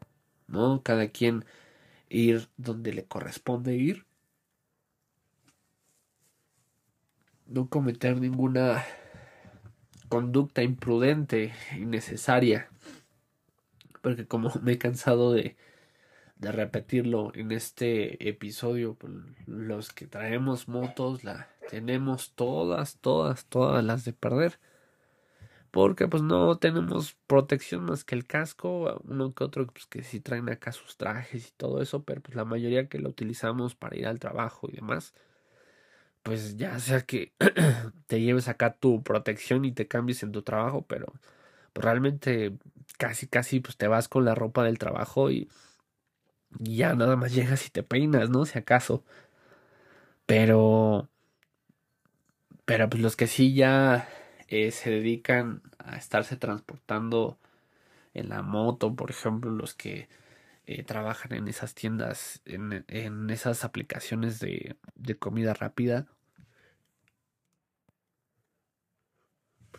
¿no? 0.45 0.83
Cada 0.83 1.07
quien 1.07 1.45
ir 2.07 2.47
donde 2.55 2.93
le 2.93 3.05
corresponde 3.05 3.73
ir. 3.73 4.05
No 7.47 7.69
cometer 7.69 8.21
ninguna 8.21 8.85
conducta 10.09 10.61
imprudente, 10.61 11.53
innecesaria. 11.75 12.69
Porque 14.05 14.27
como 14.27 14.51
me 14.61 14.73
he 14.73 14.77
cansado 14.77 15.33
de, 15.33 15.57
de 16.35 16.51
repetirlo 16.51 17.31
en 17.33 17.51
este 17.51 18.29
episodio, 18.29 18.93
pues, 18.93 19.11
los 19.47 19.91
que 19.91 20.05
traemos 20.05 20.67
motos 20.67 21.23
la 21.23 21.49
tenemos 21.71 22.33
todas, 22.35 22.99
todas, 22.99 23.47
todas 23.47 23.83
las 23.83 24.05
de 24.05 24.13
perder. 24.13 24.59
Porque 25.71 26.07
pues 26.07 26.21
no 26.21 26.59
tenemos 26.59 27.17
protección 27.25 27.85
más 27.85 28.03
que 28.03 28.13
el 28.13 28.27
casco, 28.27 29.01
uno 29.05 29.33
que 29.33 29.43
otro 29.43 29.65
pues, 29.65 29.87
que 29.87 30.03
sí 30.03 30.19
traen 30.19 30.49
acá 30.49 30.71
sus 30.71 30.97
trajes 30.97 31.47
y 31.49 31.51
todo 31.57 31.81
eso, 31.81 32.03
pero 32.03 32.21
pues 32.21 32.35
la 32.35 32.45
mayoría 32.45 32.87
que 32.87 32.99
lo 32.99 33.09
utilizamos 33.09 33.73
para 33.73 33.97
ir 33.97 34.05
al 34.05 34.19
trabajo 34.19 34.69
y 34.71 34.75
demás, 34.75 35.15
pues 36.21 36.57
ya 36.57 36.77
sea 36.79 37.01
que 37.01 37.33
te 38.07 38.21
lleves 38.21 38.49
acá 38.49 38.75
tu 38.75 39.01
protección 39.01 39.65
y 39.65 39.71
te 39.71 39.87
cambies 39.87 40.21
en 40.21 40.31
tu 40.31 40.43
trabajo, 40.43 40.85
pero 40.87 41.11
realmente 41.75 42.57
casi 42.97 43.27
casi 43.27 43.59
pues 43.59 43.77
te 43.77 43.87
vas 43.87 44.07
con 44.07 44.25
la 44.25 44.35
ropa 44.35 44.63
del 44.63 44.79
trabajo 44.79 45.31
y, 45.31 45.49
ya 46.59 46.95
nada 46.95 47.15
más 47.17 47.33
llegas 47.33 47.67
y 47.67 47.69
te 47.69 47.83
peinas, 47.83 48.29
¿no? 48.29 48.45
Si 48.45 48.57
acaso. 48.57 49.03
Pero 50.25 51.09
pero 52.65 52.89
pues 52.89 53.01
los 53.01 53.15
que 53.15 53.27
sí 53.27 53.53
ya 53.53 54.07
eh, 54.47 54.71
se 54.71 54.89
dedican 54.89 55.61
a 55.79 55.97
estarse 55.97 56.37
transportando 56.37 57.37
en 58.13 58.29
la 58.29 58.41
moto, 58.41 58.95
por 58.95 59.11
ejemplo, 59.11 59.51
los 59.51 59.75
que 59.75 60.09
eh, 60.67 60.83
trabajan 60.83 61.33
en 61.33 61.47
esas 61.47 61.75
tiendas, 61.75 62.41
en, 62.45 62.85
esas 63.29 63.65
aplicaciones 63.65 64.39
de 64.39 64.77
comida 65.19 65.53
rápida, 65.53 66.07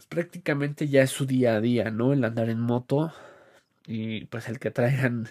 prácticamente 0.09 0.89
ya 0.89 1.03
es 1.03 1.11
su 1.11 1.27
día 1.27 1.57
a 1.57 1.61
día, 1.61 1.91
¿no? 1.91 2.13
El 2.13 2.25
andar 2.25 2.49
en 2.51 2.61
moto 2.61 3.13
y 3.87 4.27
pues 4.27 4.49
el 4.49 4.59
que 4.59 4.71
traigan 4.71 5.29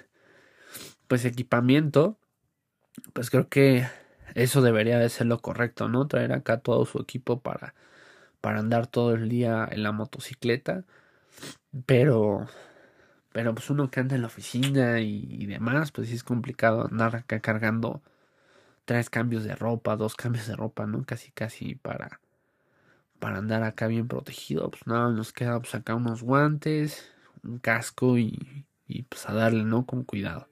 pues 1.08 1.26
equipamiento, 1.26 2.18
pues 3.14 3.30
creo 3.30 3.50
que 3.50 3.88
eso 4.36 4.62
debería 4.62 5.00
de 5.00 5.10
ser 5.10 5.28
lo 5.28 5.40
correcto, 5.42 5.90
¿no? 5.90 6.08
Traer 6.08 6.34
acá 6.34 6.60
todo 6.60 6.86
su 6.86 7.00
equipo 7.00 7.40
para 7.42 7.76
para 8.42 8.60
andar 8.60 8.88
todo 8.88 9.16
el 9.16 9.30
día 9.30 9.68
en 9.72 9.84
la 9.84 9.92
motocicleta, 9.92 10.86
pero 11.86 12.48
pero 13.36 13.54
pues 13.54 13.70
uno 13.70 13.92
que 13.92 14.00
anda 14.00 14.16
en 14.16 14.22
la 14.22 14.28
oficina 14.28 15.02
y, 15.02 15.46
demás, 15.46 15.92
pues 15.92 16.08
sí 16.10 16.16
es 16.16 16.24
complicado 16.24 16.88
andar 16.90 17.18
acá 17.18 17.42
cargando 17.42 18.02
tres 18.86 19.10
cambios 19.10 19.44
de 19.44 19.56
ropa, 19.56 19.98
dos 19.98 20.16
cambios 20.16 20.48
de 20.48 20.56
ropa, 20.56 20.86
¿no? 20.88 21.04
Casi, 21.06 21.32
casi 21.32 21.76
para, 21.76 22.22
para 23.20 23.38
andar 23.38 23.64
acá 23.64 23.88
bien 23.88 24.08
protegido. 24.08 24.70
Pues 24.70 24.86
nada, 24.88 25.10
nos 25.10 25.34
queda 25.34 25.60
pues 25.60 25.76
acá 25.76 25.96
unos 25.96 26.24
guantes, 26.24 27.12
un 27.44 27.60
casco 27.60 28.18
y, 28.18 28.66
y 28.88 29.04
pues 29.04 29.28
a 29.30 29.34
darle, 29.34 29.64
¿no? 29.64 29.86
Con 29.86 30.04
cuidado. 30.04 30.48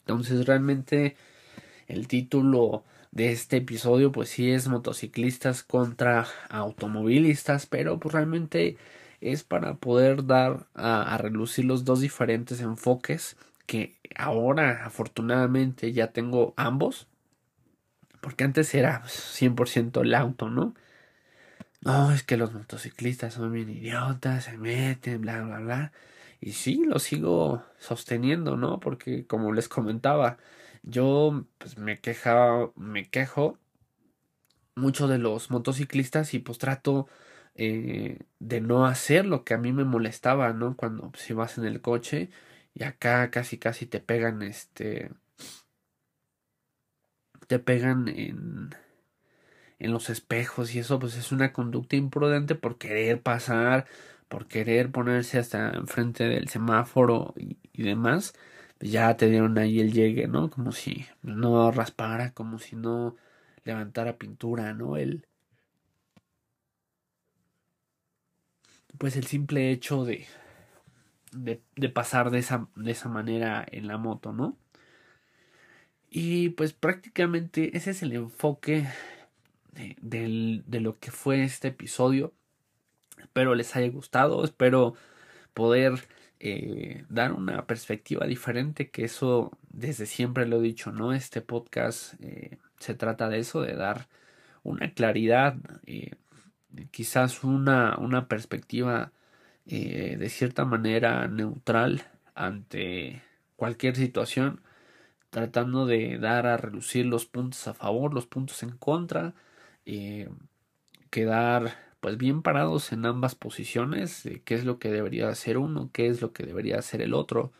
Entonces 0.00 0.46
realmente 0.46 1.16
el 1.86 2.08
título 2.08 2.84
de 3.12 3.30
este 3.30 3.58
episodio 3.58 4.10
pues 4.10 4.30
sí 4.30 4.50
es 4.50 4.68
motociclistas 4.68 5.62
contra 5.62 6.26
automovilistas, 6.48 7.66
pero 7.66 8.00
pues 8.00 8.14
realmente 8.14 8.78
es 9.20 9.44
para 9.44 9.74
poder 9.74 10.26
dar 10.26 10.66
a, 10.74 11.16
relucir 11.18 11.64
los 11.64 11.84
dos 11.84 12.00
diferentes 12.00 12.60
enfoques 12.60 13.36
que 13.66 13.96
ahora 14.16 14.84
afortunadamente 14.84 15.92
ya 15.92 16.08
tengo 16.12 16.54
ambos. 16.56 17.06
Porque 18.20 18.44
antes 18.44 18.74
era 18.74 19.02
100% 19.06 20.02
el 20.02 20.14
auto, 20.14 20.48
¿no? 20.48 20.74
No, 21.84 22.12
es 22.12 22.22
que 22.22 22.36
los 22.36 22.52
motociclistas 22.52 23.34
son 23.34 23.52
bien 23.52 23.68
idiotas, 23.68 24.44
se 24.44 24.56
meten, 24.56 25.20
bla, 25.20 25.42
bla, 25.42 25.58
bla. 25.58 25.92
Y 26.40 26.52
sí, 26.52 26.84
lo 26.84 26.98
sigo 27.00 27.64
sosteniendo, 27.78 28.56
¿no? 28.56 28.78
Porque 28.80 29.26
como 29.26 29.52
les 29.52 29.68
comentaba, 29.68 30.38
yo 30.82 31.44
pues 31.58 31.78
me 31.78 32.00
queja, 32.00 32.70
me 32.76 33.08
quejo 33.10 33.58
mucho 34.74 35.08
de 35.08 35.18
los 35.18 35.50
motociclistas 35.50 36.34
y 36.34 36.38
pues 36.38 36.58
trato 36.58 37.08
eh, 37.54 38.18
de 38.38 38.60
no 38.60 38.86
hacer 38.86 39.26
lo 39.26 39.44
que 39.44 39.54
a 39.54 39.58
mí 39.58 39.72
me 39.72 39.84
molestaba, 39.84 40.52
¿no? 40.52 40.76
Cuando 40.76 41.10
pues, 41.10 41.22
si 41.24 41.32
vas 41.34 41.58
en 41.58 41.64
el 41.64 41.80
coche 41.80 42.30
y 42.74 42.84
acá 42.84 43.30
casi 43.30 43.58
casi 43.58 43.86
te 43.86 44.00
pegan 44.00 44.42
este 44.42 45.10
te 47.46 47.58
pegan 47.58 48.08
en 48.08 48.70
en 49.82 49.92
los 49.92 50.10
espejos 50.10 50.74
y 50.74 50.78
eso 50.80 50.98
pues 51.00 51.16
es 51.16 51.32
una 51.32 51.52
conducta 51.52 51.96
imprudente 51.96 52.54
por 52.54 52.78
querer 52.78 53.22
pasar, 53.22 53.86
por 54.28 54.46
querer 54.48 54.92
ponerse 54.92 55.38
hasta 55.38 55.70
enfrente 55.70 56.24
del 56.24 56.48
semáforo 56.48 57.34
y, 57.36 57.82
demás, 57.82 58.34
pues 58.78 58.92
ya 58.92 59.16
te 59.16 59.28
dieron 59.28 59.58
ahí 59.58 59.80
el 59.80 59.92
llegue, 59.92 60.28
¿no? 60.28 60.50
Como 60.50 60.72
si 60.72 61.06
no 61.22 61.70
raspara, 61.72 62.32
como 62.32 62.58
si 62.58 62.76
no 62.76 63.16
levantara 63.64 64.18
pintura, 64.18 64.74
¿no? 64.74 64.96
El 64.96 65.26
pues 68.98 69.16
el 69.16 69.26
simple 69.26 69.70
hecho 69.72 70.04
de, 70.04 70.26
de, 71.32 71.88
pasar 71.88 72.30
de 72.30 72.38
esa, 72.38 72.68
de 72.76 72.92
esa 72.92 73.08
manera 73.08 73.66
en 73.70 73.88
la 73.88 73.98
moto, 73.98 74.32
¿no? 74.32 74.56
Y 76.10 76.50
pues 76.50 76.72
prácticamente 76.72 77.76
ese 77.76 77.90
es 77.90 78.02
el 78.02 78.12
enfoque 78.12 78.86
de, 79.72 80.62
de, 80.66 80.80
lo 80.80 80.98
que 80.98 81.10
fue 81.10 81.42
este 81.44 81.68
episodio. 81.68 82.32
Espero 83.18 83.54
les 83.54 83.74
haya 83.76 83.90
gustado, 83.90 84.44
espero 84.44 84.94
poder 85.54 86.06
eh, 86.40 87.04
dar 87.08 87.32
una 87.32 87.66
perspectiva 87.66 88.26
diferente, 88.26 88.90
que 88.90 89.04
eso 89.04 89.52
desde 89.70 90.06
siempre 90.06 90.46
lo 90.46 90.58
he 90.58 90.62
dicho, 90.62 90.92
¿no? 90.92 91.12
Este 91.12 91.40
podcast 91.40 92.14
eh, 92.20 92.58
se 92.78 92.94
trata 92.94 93.28
de 93.28 93.38
eso, 93.38 93.62
de 93.62 93.74
dar 93.74 94.08
una 94.62 94.92
claridad, 94.92 95.56
eh, 95.86 96.12
quizás 96.90 97.44
una, 97.44 97.96
una 97.98 98.28
perspectiva 98.28 99.12
de 99.64 100.28
cierta 100.28 100.64
manera 100.64 101.28
neutral 101.28 102.02
ante 102.34 103.22
cualquier 103.54 103.94
situación, 103.94 104.60
tratando 105.30 105.86
de 105.86 106.18
dar 106.18 106.46
a 106.46 106.56
relucir 106.56 107.06
los 107.06 107.26
puntos 107.26 107.68
a 107.68 107.74
favor, 107.74 108.12
los 108.12 108.26
puntos 108.26 108.62
en 108.64 108.76
contra, 108.76 109.34
eh, 109.86 110.28
quedar 111.10 111.76
pues 112.00 112.18
bien 112.18 112.42
parados 112.42 112.92
en 112.92 113.06
ambas 113.06 113.36
posiciones, 113.36 114.28
qué 114.44 114.54
es 114.56 114.64
lo 114.64 114.80
que 114.80 114.90
debería 114.90 115.28
hacer 115.28 115.56
uno, 115.56 115.90
qué 115.92 116.08
es 116.08 116.20
lo 116.20 116.32
que 116.32 116.44
debería 116.44 116.78
hacer 116.78 117.00
el 117.00 117.14
otro, 117.14 117.52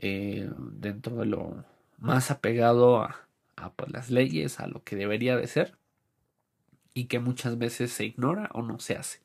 eh, 0.00 0.50
dentro 0.58 1.16
de 1.16 1.26
lo 1.26 1.64
más 1.98 2.32
apegado 2.32 3.02
a, 3.02 3.26
pues, 3.76 3.90
las 3.92 4.10
leyes, 4.10 4.58
a 4.58 4.66
lo 4.66 4.82
que 4.82 4.96
debería 4.96 5.36
de 5.36 5.46
ser, 5.46 5.78
y 6.92 7.04
que 7.04 7.20
muchas 7.20 7.58
veces 7.58 7.92
se 7.92 8.04
ignora 8.04 8.50
o 8.52 8.62
no 8.62 8.80
se 8.80 8.96
hace. 8.96 9.20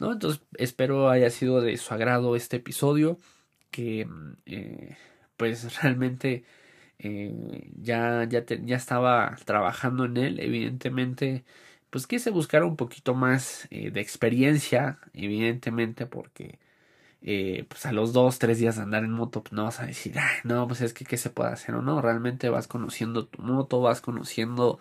¿No? 0.00 0.12
Entonces 0.12 0.42
espero 0.58 1.08
haya 1.08 1.30
sido 1.30 1.60
de 1.60 1.76
su 1.76 1.94
agrado 1.94 2.34
este 2.34 2.56
episodio, 2.56 3.18
que 3.70 4.08
eh, 4.46 4.96
pues 5.36 5.76
realmente 5.82 6.44
eh, 6.98 7.70
ya, 7.76 8.24
ya, 8.28 8.44
ya 8.46 8.76
estaba 8.76 9.36
trabajando 9.44 10.04
en 10.06 10.16
él, 10.16 10.40
evidentemente, 10.40 11.44
pues 11.90 12.06
quise 12.06 12.30
buscar 12.30 12.64
un 12.64 12.76
poquito 12.76 13.14
más 13.14 13.68
eh, 13.70 13.90
de 13.90 14.00
experiencia, 14.00 14.98
evidentemente, 15.14 16.06
porque 16.06 16.58
eh, 17.22 17.66
pues 17.68 17.86
a 17.86 17.92
los 17.92 18.12
dos, 18.12 18.38
tres 18.38 18.58
días 18.58 18.76
de 18.76 18.82
andar 18.82 19.04
en 19.04 19.12
moto, 19.12 19.42
pues 19.42 19.52
no 19.54 19.64
vas 19.64 19.80
a 19.80 19.86
decir, 19.86 20.14
no, 20.44 20.68
pues 20.68 20.80
es 20.82 20.94
que 20.94 21.04
qué 21.04 21.16
se 21.18 21.30
puede 21.30 21.50
hacer 21.52 21.74
o 21.76 21.82
no, 21.82 22.02
realmente 22.02 22.48
vas 22.50 22.68
conociendo 22.68 23.26
tu 23.26 23.42
moto, 23.42 23.80
vas 23.80 24.00
conociendo 24.02 24.80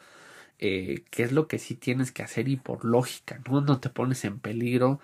qué 0.58 1.04
es 1.18 1.32
lo 1.32 1.48
que 1.48 1.60
sí 1.60 1.76
tienes 1.76 2.12
que 2.12 2.24
hacer 2.24 2.48
y 2.50 2.56
por 2.58 2.86
lógica, 2.86 3.42
¿no? 3.50 3.62
No 3.62 3.80
te 3.80 3.90
pones 3.90 4.24
en 4.26 4.40
peligro 4.40 5.00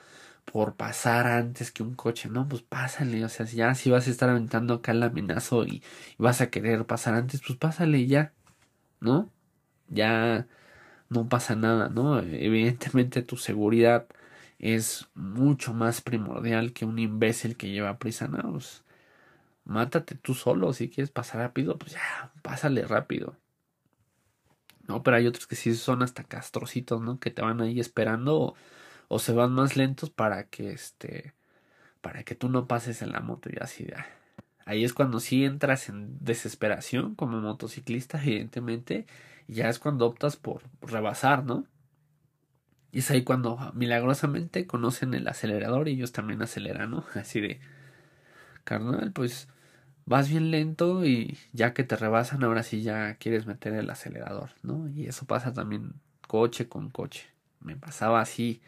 por 0.46 0.76
pasar 0.76 1.28
antes 1.28 1.72
que 1.72 1.84
un 1.84 1.96
coche, 1.96 2.30
no, 2.30 2.48
pues 2.48 2.62
pásale, 2.64 3.24
o 3.26 3.30
sea, 3.30 3.46
ya 3.46 3.76
si 3.76 3.90
vas 3.90 4.08
a 4.08 4.12
estar 4.12 4.30
aventando 4.30 4.76
acá 4.76 4.92
el 4.92 5.00
laminazo 5.02 5.66
y, 5.66 5.84
vas 6.18 6.42
a 6.42 6.50
querer 6.50 6.86
pasar 6.86 7.14
antes, 7.16 7.42
pues 7.46 7.58
pásale 7.58 8.06
ya, 8.08 8.34
¿no? 9.02 9.32
Ya 9.90 10.48
no 11.10 11.30
pasa 11.30 11.56
nada, 11.56 11.90
¿no? 11.90 12.20
Evidentemente 12.20 13.24
tu 13.24 13.38
seguridad 13.38 14.08
es 14.60 15.10
mucho 15.16 15.74
más 15.74 16.02
primordial 16.02 16.74
que 16.74 16.86
un 16.86 17.00
imbécil 17.00 17.58
que 17.58 17.70
lleva 17.72 18.00
prisa, 18.00 18.28
no, 18.28 18.54
pues 18.54 18.84
mátate 19.66 20.16
tú 20.16 20.34
solo, 20.34 20.74
si 20.74 20.90
quieres 20.90 21.12
pasar 21.12 21.42
rápido, 21.42 21.78
pues 21.78 21.94
ya, 21.94 22.32
pásale 22.44 22.84
rápido. 22.86 23.38
No, 24.88 25.04
pero 25.04 25.18
hay 25.18 25.28
otros 25.28 25.48
que 25.48 25.56
sí 25.56 25.74
son 25.76 26.04
hasta 26.04 26.24
castrocitos, 26.24 27.02
¿no? 27.02 27.20
Que 27.20 27.32
te 27.32 27.42
van 27.42 27.62
ahí 27.62 27.80
esperando 27.80 28.56
o 29.14 29.20
se 29.20 29.34
van 29.34 29.52
más 29.52 29.76
lentos 29.76 30.10
para 30.10 30.46
que 30.46 30.72
este 30.72 31.34
para 32.00 32.24
que 32.24 32.34
tú 32.34 32.48
no 32.48 32.66
pases 32.66 33.02
en 33.02 33.12
la 33.12 33.20
moto 33.20 33.50
y 33.52 33.58
así 33.60 33.86
ahí 34.66 34.86
es 34.86 34.94
cuando 34.94 35.20
sí 35.20 35.44
entras 35.44 35.90
en 35.90 36.18
desesperación 36.24 37.16
como 37.16 37.42
motociclista 37.42 38.24
evidentemente 38.24 39.06
y 39.50 39.56
ya 39.56 39.68
es 39.68 39.80
cuando 39.80 40.08
optas 40.08 40.38
por 40.38 40.64
rebasar 40.82 41.44
no 41.44 41.66
y 42.94 43.00
es 43.00 43.12
ahí 43.12 43.24
cuando 43.24 43.74
milagrosamente 43.74 44.66
conocen 44.66 45.14
el 45.14 45.28
acelerador 45.28 45.90
y 45.90 45.94
ellos 45.94 46.14
también 46.14 46.42
aceleran 46.42 46.92
no 46.92 47.04
así 47.16 47.42
de 47.42 47.60
carnal 48.64 49.12
pues 49.12 49.50
vas 50.06 50.30
bien 50.30 50.52
lento 50.52 51.06
y 51.06 51.38
ya 51.52 51.74
que 51.74 51.84
te 51.84 51.98
rebasan 51.98 52.46
ahora 52.46 52.64
sí 52.64 52.82
ya 52.82 53.16
quieres 53.16 53.46
meter 53.46 53.74
el 53.74 53.90
acelerador 53.90 54.52
no 54.64 54.88
y 54.88 55.08
eso 55.08 55.26
pasa 55.26 55.52
también 55.52 55.96
coche 56.28 56.70
con 56.70 56.90
coche. 56.90 57.26
Me 57.60 57.76
pasaba 57.76 58.22
así 58.22 58.62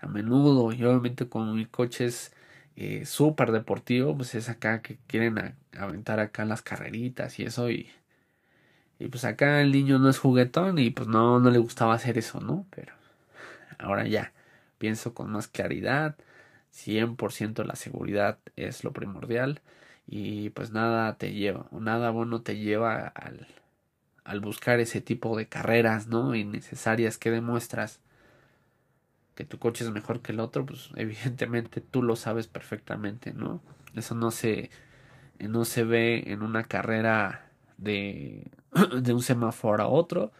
a 0.00 0.06
menudo 0.06 0.72
y 0.72 0.82
obviamente 0.84 1.28
con 1.28 1.54
mi 1.54 1.66
coche 1.66 2.06
es 2.06 2.32
eh, 2.76 3.04
súper 3.06 3.52
deportivo, 3.52 4.16
pues 4.16 4.34
es 4.34 4.48
acá 4.48 4.82
que 4.82 4.98
quieren 5.06 5.54
aventar 5.76 6.20
acá 6.20 6.44
las 6.44 6.62
carreritas 6.62 7.38
y 7.38 7.44
eso 7.44 7.70
y, 7.70 7.90
y 8.98 9.08
pues 9.08 9.24
acá 9.24 9.60
el 9.60 9.72
niño 9.72 9.98
no 9.98 10.08
es 10.08 10.18
juguetón 10.18 10.78
y 10.78 10.90
pues 10.90 11.08
no, 11.08 11.40
no 11.40 11.50
le 11.50 11.58
gustaba 11.58 11.94
hacer 11.94 12.18
eso, 12.18 12.40
¿no? 12.40 12.66
Pero 12.70 12.94
ahora 13.78 14.06
ya 14.06 14.32
pienso 14.78 15.14
con 15.14 15.30
más 15.30 15.48
claridad, 15.48 16.16
100% 16.72 17.64
la 17.64 17.76
seguridad 17.76 18.38
es 18.56 18.84
lo 18.84 18.92
primordial 18.92 19.60
y 20.06 20.50
pues 20.50 20.72
nada 20.72 21.16
te 21.18 21.32
lleva, 21.34 21.66
nada 21.72 22.10
bueno 22.10 22.42
te 22.42 22.56
lleva 22.58 23.08
al, 23.08 23.46
al 24.24 24.40
buscar 24.40 24.80
ese 24.80 25.00
tipo 25.00 25.36
de 25.36 25.48
carreras, 25.48 26.06
¿no? 26.08 26.34
Innecesarias 26.34 27.18
que 27.18 27.30
demuestras 27.30 28.00
que 29.40 29.46
tu 29.46 29.58
coche 29.58 29.84
es 29.84 29.90
mejor 29.90 30.20
que 30.20 30.32
el 30.32 30.40
otro, 30.40 30.66
pues 30.66 30.90
evidentemente 30.96 31.80
tú 31.80 32.02
lo 32.02 32.14
sabes 32.14 32.46
perfectamente, 32.46 33.32
¿no? 33.32 33.62
Eso 33.94 34.14
no 34.14 34.30
se, 34.30 34.70
no 35.38 35.64
se 35.64 35.84
ve 35.84 36.24
en 36.26 36.42
una 36.42 36.64
carrera 36.64 37.50
de, 37.78 38.50
de 39.00 39.14
un 39.14 39.22
semáforo 39.22 39.82
a 39.82 39.88
otro, 39.88 40.30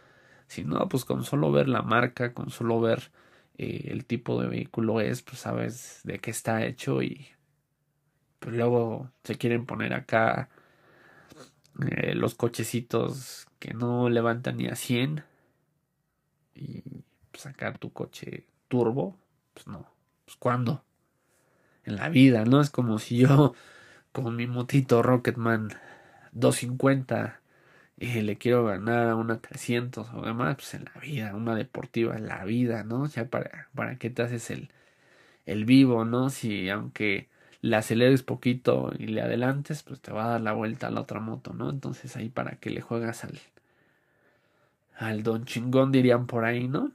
sino 0.45 0.87
pues 0.87 1.03
con 1.03 1.23
solo 1.23 1.51
ver 1.51 1.67
la 1.67 1.81
marca, 1.81 2.33
con 2.35 2.51
solo 2.51 2.79
ver 2.79 3.11
eh, 3.57 3.87
el 3.87 4.05
tipo 4.05 4.39
de 4.39 4.47
vehículo 4.49 5.01
es, 5.01 5.23
pues 5.23 5.39
sabes 5.39 6.01
de 6.03 6.19
qué 6.19 6.29
está 6.29 6.63
hecho 6.63 7.01
y 7.01 7.27
pues 8.39 8.55
luego 8.55 9.09
se 9.23 9.35
quieren 9.35 9.65
poner 9.65 9.93
acá 9.93 10.49
eh, 11.89 12.13
los 12.13 12.35
cochecitos 12.35 13.47
que 13.57 13.73
no 13.73 14.09
levantan 14.09 14.57
ni 14.57 14.67
a 14.67 14.75
100 14.75 15.23
y 16.53 16.83
sacar 17.33 17.79
tu 17.79 17.91
coche 17.91 18.50
turbo, 18.71 19.17
pues 19.53 19.67
no, 19.67 19.85
pues 20.23 20.37
cuándo, 20.37 20.85
en 21.83 21.97
la 21.97 22.07
vida, 22.07 22.45
¿no? 22.45 22.61
Es 22.61 22.69
como 22.69 22.99
si 22.99 23.17
yo 23.17 23.53
con 24.13 24.35
mi 24.37 24.47
motito 24.47 25.03
Rocketman 25.03 25.69
250 26.31 27.41
eh, 27.97 28.23
le 28.23 28.37
quiero 28.37 28.65
ganar 28.65 29.09
a 29.09 29.15
una 29.17 29.41
300 29.41 30.07
o 30.13 30.21
demás, 30.23 30.55
pues 30.55 30.73
en 30.75 30.85
la 30.85 31.01
vida, 31.01 31.35
una 31.35 31.55
deportiva 31.55 32.15
en 32.15 32.27
la 32.27 32.45
vida, 32.45 32.83
¿no? 32.83 33.07
Sea, 33.09 33.29
para, 33.29 33.67
para 33.75 33.97
qué 33.97 34.09
te 34.09 34.23
haces 34.23 34.49
el, 34.51 34.69
el 35.45 35.65
vivo, 35.65 36.05
¿no? 36.05 36.29
Si 36.29 36.69
aunque 36.69 37.29
le 37.61 37.75
aceleres 37.77 38.23
poquito 38.23 38.91
y 38.97 39.07
le 39.07 39.21
adelantes, 39.21 39.83
pues 39.83 40.01
te 40.01 40.11
va 40.13 40.25
a 40.25 40.29
dar 40.29 40.41
la 40.41 40.53
vuelta 40.53 40.87
a 40.87 40.91
la 40.91 41.01
otra 41.01 41.19
moto, 41.19 41.53
¿no? 41.53 41.69
Entonces 41.71 42.15
ahí 42.17 42.29
para 42.29 42.57
que 42.57 42.69
le 42.71 42.81
juegas 42.81 43.25
al, 43.25 43.39
al 44.97 45.23
don 45.23 45.45
chingón 45.45 45.91
dirían 45.91 46.27
por 46.27 46.45
ahí, 46.45 46.67
¿no? 46.69 46.91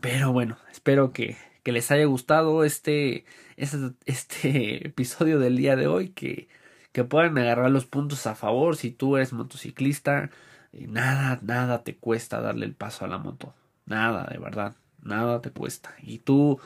Pero 0.00 0.32
bueno, 0.32 0.58
espero 0.70 1.12
que, 1.12 1.36
que 1.62 1.72
les 1.72 1.90
haya 1.90 2.04
gustado 2.06 2.64
este, 2.64 3.24
este, 3.56 4.86
episodio 4.86 5.38
del 5.38 5.56
día 5.56 5.76
de 5.76 5.86
hoy, 5.86 6.10
que, 6.10 6.48
que 6.92 7.04
puedan 7.04 7.36
agarrar 7.38 7.70
los 7.70 7.86
puntos 7.86 8.26
a 8.26 8.34
favor 8.34 8.76
si 8.76 8.90
tú 8.90 9.16
eres 9.16 9.32
motociclista. 9.32 10.30
Eh, 10.72 10.86
nada, 10.88 11.38
nada 11.42 11.82
te 11.82 11.96
cuesta 11.96 12.40
darle 12.40 12.66
el 12.66 12.74
paso 12.74 13.04
a 13.04 13.08
la 13.08 13.18
moto. 13.18 13.54
Nada, 13.86 14.28
de 14.30 14.38
verdad. 14.38 14.74
Nada 15.02 15.40
te 15.40 15.50
cuesta. 15.50 15.94
Y 16.02 16.18
tú, 16.18 16.60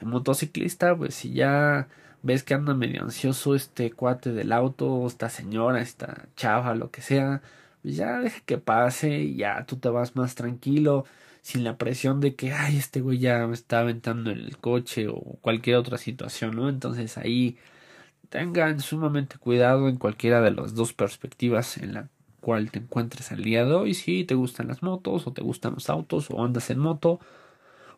motociclista, 0.00 0.96
pues 0.96 1.14
si 1.14 1.32
ya 1.32 1.88
ves 2.22 2.42
que 2.42 2.54
anda 2.54 2.74
medio 2.74 3.02
ansioso 3.02 3.54
este 3.54 3.92
cuate 3.92 4.32
del 4.32 4.52
auto, 4.52 5.06
esta 5.06 5.28
señora, 5.28 5.80
esta 5.80 6.26
chava, 6.36 6.74
lo 6.74 6.90
que 6.90 7.02
sea, 7.02 7.42
pues 7.82 7.96
ya 7.96 8.20
deja 8.20 8.40
que 8.44 8.58
pase 8.58 9.20
y 9.20 9.36
ya 9.36 9.64
tú 9.66 9.76
te 9.76 9.88
vas 9.88 10.16
más 10.16 10.34
tranquilo 10.34 11.04
sin 11.48 11.64
la 11.64 11.78
presión 11.78 12.20
de 12.20 12.34
que, 12.34 12.52
ay, 12.52 12.76
este 12.76 13.00
güey 13.00 13.18
ya 13.20 13.46
me 13.46 13.54
está 13.54 13.80
aventando 13.80 14.30
en 14.30 14.38
el 14.38 14.58
coche 14.58 15.08
o 15.08 15.38
cualquier 15.40 15.76
otra 15.76 15.96
situación, 15.96 16.54
¿no? 16.56 16.68
Entonces 16.68 17.16
ahí 17.16 17.56
tengan 18.28 18.80
sumamente 18.80 19.38
cuidado 19.38 19.88
en 19.88 19.96
cualquiera 19.96 20.42
de 20.42 20.50
las 20.50 20.74
dos 20.74 20.92
perspectivas 20.92 21.78
en 21.78 21.94
la 21.94 22.08
cual 22.42 22.70
te 22.70 22.80
encuentres 22.80 23.32
al 23.32 23.42
día 23.42 23.64
de 23.64 23.72
hoy, 23.72 23.94
si 23.94 24.24
te 24.24 24.34
gustan 24.34 24.68
las 24.68 24.82
motos 24.82 25.26
o 25.26 25.32
te 25.32 25.42
gustan 25.42 25.72
los 25.74 25.88
autos 25.88 26.28
o 26.30 26.44
andas 26.44 26.68
en 26.68 26.80
moto 26.80 27.18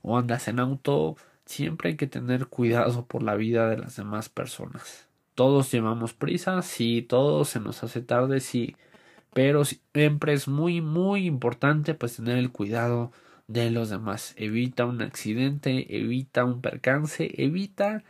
o 0.03 0.17
andas 0.17 0.47
en 0.47 0.61
auto, 0.61 1.17
siempre 1.45 1.91
hay 1.91 1.97
que 1.97 2.07
tener 2.07 2.47
cuidado 2.47 3.05
por 3.07 3.25
la 3.25 3.35
vida 3.35 3.69
de 3.69 3.79
las 3.79 3.97
demás 3.97 4.29
personas. 4.29 5.09
Todos 5.35 5.73
llevamos 5.73 6.15
prisa, 6.15 6.63
sí, 6.63 7.03
todo 7.03 7.45
se 7.45 7.59
nos 7.59 7.83
hace 7.83 8.01
tarde, 8.01 8.39
sí, 8.39 8.77
pero 9.35 9.65
siempre 9.65 10.35
es 10.35 10.47
muy, 10.47 10.81
muy 10.81 11.27
importante 11.27 11.95
pues 11.95 12.15
tener 12.15 12.39
el 12.39 12.53
cuidado 12.53 13.11
de 13.51 13.71
los 13.71 13.91
demás. 13.91 14.35
Evita 14.37 14.87
un 14.87 15.03
accidente, 15.03 15.97
evita 15.97 16.45
un 16.45 16.61
percance, 16.61 17.31
evita 17.37 18.05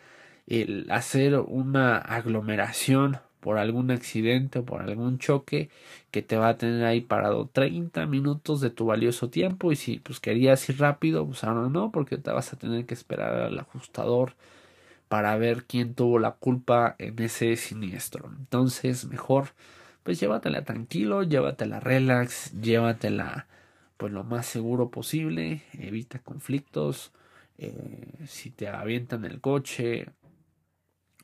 el 0.47 0.87
hacer 0.91 1.39
una 1.39 1.97
aglomeración 1.97 3.19
por 3.41 3.57
algún 3.59 3.91
accidente 3.91 4.59
o 4.59 4.65
por 4.67 4.83
algún 4.83 5.19
choque 5.19 5.71
que 6.11 6.21
te 6.23 6.37
va 6.37 6.49
a 6.51 6.59
tener 6.59 6.85
ahí 6.85 7.01
parado 7.01 7.49
30 7.51 8.05
minutos 8.07 8.61
de 8.61 8.69
tu 8.71 8.87
valioso 8.87 9.31
tiempo 9.31 9.73
y 9.73 9.77
si 9.77 9.99
pues 9.99 10.21
querías 10.21 10.69
ir 10.69 10.79
rápido 10.79 11.27
pues 11.27 11.43
ahora 11.45 11.69
no 11.71 11.91
porque 11.91 12.19
te 12.19 12.31
vas 12.33 12.53
a 12.53 12.59
tener 12.59 12.85
que 12.85 12.95
esperar 12.95 13.35
al 13.35 13.59
ajustador 13.59 14.35
para 15.09 15.37
ver 15.39 15.65
quién 15.65 15.95
tuvo 15.95 16.19
la 16.19 16.33
culpa 16.33 16.97
en 16.99 17.19
ese 17.23 17.57
siniestro 17.57 18.31
entonces 18.39 19.07
mejor 19.07 19.51
pues 20.03 20.21
llévatela 20.21 20.65
tranquilo 20.65 21.23
llévatela 21.23 21.81
relax 21.81 22.53
llévatela 22.61 23.47
pues 24.01 24.15
lo 24.15 24.25
más 24.25 24.47
seguro 24.47 24.91
posible 24.91 25.63
evita 25.75 26.21
conflictos 26.21 27.13
eh, 27.59 28.25
si 28.27 28.51
te 28.51 28.67
avientan 28.67 29.27
el 29.27 29.43
coche 29.43 30.07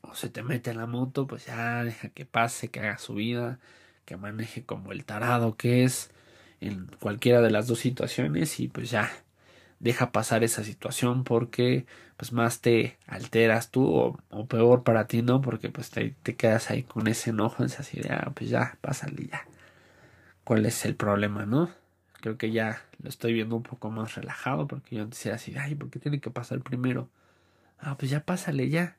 o 0.03 0.13
se 0.13 0.29
te 0.29 0.43
mete 0.43 0.69
en 0.69 0.77
la 0.77 0.85
moto, 0.85 1.25
pues 1.25 1.47
ya 1.47 1.83
deja 1.83 2.09
que 2.09 2.27
pase, 2.27 2.67
que 2.69 2.81
haga 2.81 2.99
su 2.99 3.15
vida, 3.15 3.59
que 4.05 4.15
maneje 4.15 4.63
como 4.63 4.91
el 4.91 5.05
tarado 5.05 5.57
que 5.57 5.85
es 5.85 6.11
en 6.61 6.85
cualquiera 6.99 7.41
de 7.41 7.49
las 7.49 7.65
dos 7.65 7.79
situaciones 7.79 8.59
y 8.59 8.67
pues 8.67 8.91
ya 8.91 9.11
deja 9.79 10.11
pasar 10.11 10.43
esa 10.43 10.63
situación 10.63 11.23
porque 11.23 11.87
pues 12.15 12.31
más 12.31 12.61
te 12.61 12.99
alteras 13.07 13.71
tú 13.71 13.87
o, 14.29 14.47
peor 14.47 14.83
para 14.83 15.07
ti 15.07 15.23
no 15.23 15.41
porque 15.41 15.69
pues 15.69 15.89
te, 15.89 16.11
te, 16.21 16.35
quedas 16.35 16.69
ahí 16.69 16.83
con 16.83 17.07
ese 17.07 17.31
enojo 17.31 17.63
esa 17.63 17.83
idea 17.97 18.23
ah, 18.27 18.31
pues 18.35 18.51
ya 18.51 18.77
pásale 18.81 19.27
ya 19.27 19.47
cuál 20.43 20.65
es 20.67 20.85
el 20.85 20.95
problema 20.95 21.45
no 21.47 21.86
creo 22.21 22.37
que 22.37 22.51
ya 22.51 22.81
lo 23.01 23.09
estoy 23.09 23.33
viendo 23.33 23.55
un 23.55 23.63
poco 23.63 23.89
más 23.89 24.15
relajado 24.15 24.67
porque 24.67 24.95
yo 24.95 25.03
antes 25.03 25.25
era 25.25 25.35
así 25.35 25.55
ay 25.57 25.75
¿por 25.75 25.89
qué 25.89 25.99
tiene 25.99 26.19
que 26.19 26.31
pasar 26.31 26.61
primero? 26.61 27.09
ah 27.79 27.97
pues 27.97 28.11
ya 28.11 28.23
pásale 28.25 28.69
ya 28.69 28.95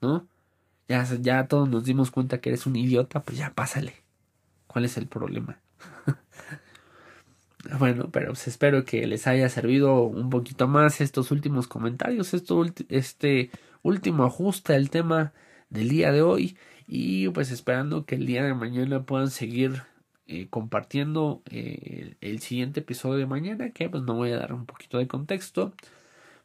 ¿no? 0.00 0.26
Ya, 0.88 1.04
ya 1.20 1.48
todos 1.48 1.68
nos 1.68 1.84
dimos 1.84 2.10
cuenta 2.10 2.40
que 2.40 2.50
eres 2.50 2.66
un 2.66 2.76
idiota, 2.76 3.22
pues 3.22 3.38
ya 3.38 3.52
pásale. 3.54 3.94
¿Cuál 4.66 4.84
es 4.84 4.96
el 4.96 5.06
problema? 5.06 5.58
bueno, 7.78 8.10
pero 8.12 8.28
pues 8.28 8.46
espero 8.48 8.84
que 8.84 9.06
les 9.06 9.26
haya 9.26 9.48
servido 9.48 10.02
un 10.02 10.30
poquito 10.30 10.68
más 10.68 11.00
estos 11.00 11.30
últimos 11.30 11.66
comentarios, 11.66 12.34
esto, 12.34 12.64
este 12.88 13.50
último 13.82 14.24
ajuste 14.24 14.74
al 14.74 14.90
tema 14.90 15.32
del 15.70 15.88
día 15.88 16.12
de 16.12 16.22
hoy 16.22 16.56
y 16.86 17.28
pues 17.30 17.50
esperando 17.50 18.06
que 18.06 18.14
el 18.14 18.26
día 18.26 18.44
de 18.44 18.54
mañana 18.54 19.02
puedan 19.04 19.30
seguir 19.30 19.82
eh, 20.26 20.48
compartiendo 20.50 21.42
eh, 21.50 22.16
el, 22.20 22.40
siguiente 22.40 22.80
episodio 22.80 23.18
de 23.18 23.26
mañana 23.26 23.70
que 23.70 23.88
pues 23.88 24.02
no 24.02 24.14
voy 24.14 24.32
a 24.32 24.38
dar 24.38 24.52
un 24.52 24.66
poquito 24.66 24.98
de 24.98 25.06
contexto 25.08 25.74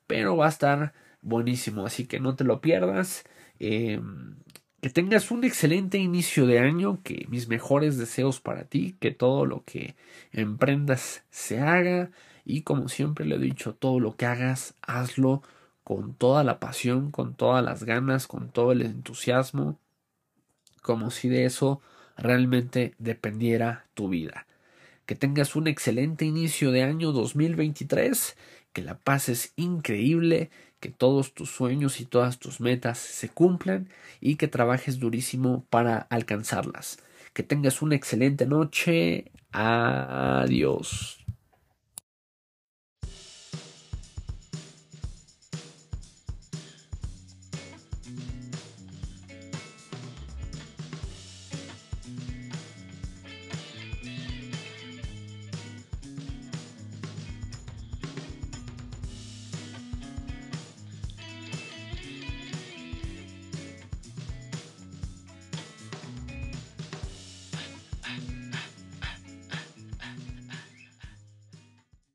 pero 0.08 0.38
va 0.38 0.48
a 0.48 0.50
estar 0.50 0.94
buenísimo 1.22 1.86
así 1.86 2.06
que 2.06 2.20
no 2.20 2.36
te 2.36 2.44
lo 2.44 2.62
pierdas. 2.62 3.24
Em, 3.60 4.36
que 4.82 4.90
tengas 4.90 5.32
un 5.32 5.44
excelente 5.44 6.00
inicio 6.00 6.48
de 6.48 6.60
año, 6.60 7.02
que 7.04 7.28
mis 7.30 7.48
mejores 7.48 7.98
deseos 7.98 8.42
para 8.42 8.66
ti, 8.66 8.98
que 9.00 9.12
todo 9.12 9.46
lo 9.46 9.64
que 9.64 9.96
emprendas 10.32 11.24
se 11.30 11.60
haga 11.60 12.12
y 12.46 12.64
como 12.64 12.90
siempre 12.90 13.26
le 13.26 13.36
he 13.36 13.40
dicho, 13.40 13.76
todo 13.76 14.00
lo 14.00 14.16
que 14.18 14.26
hagas, 14.26 14.74
hazlo 14.82 15.44
con 15.84 16.14
toda 16.16 16.44
la 16.44 16.60
pasión, 16.60 17.12
con 17.12 17.36
todas 17.36 17.64
las 17.64 17.84
ganas, 17.84 18.28
con 18.28 18.50
todo 18.50 18.72
el 18.72 18.82
entusiasmo, 18.82 19.80
como 20.82 21.12
si 21.12 21.30
de 21.30 21.46
eso 21.46 21.82
realmente 22.18 22.94
dependiera 22.98 23.86
tu 23.94 24.10
vida. 24.10 24.48
Que 25.06 25.16
tengas 25.16 25.56
un 25.56 25.68
excelente 25.68 26.26
inicio 26.26 26.72
de 26.72 26.84
año 26.84 27.12
2023, 27.12 28.38
que 28.74 28.82
la 28.82 28.98
pases 28.98 29.54
increíble 29.56 30.50
que 30.80 30.90
todos 30.90 31.34
tus 31.34 31.50
sueños 31.50 32.02
y 32.02 32.06
todas 32.06 32.40
tus 32.40 32.60
metas 32.60 32.98
se 32.98 33.30
cumplan 33.30 33.90
y 34.20 34.36
que 34.36 34.48
trabajes 34.48 35.00
durísimo 35.00 35.66
para 35.70 35.98
alcanzarlas. 35.98 36.98
Que 37.34 37.44
tengas 37.44 37.82
una 37.82 37.96
excelente 37.96 38.46
noche. 38.46 39.32
Adiós. 39.52 41.21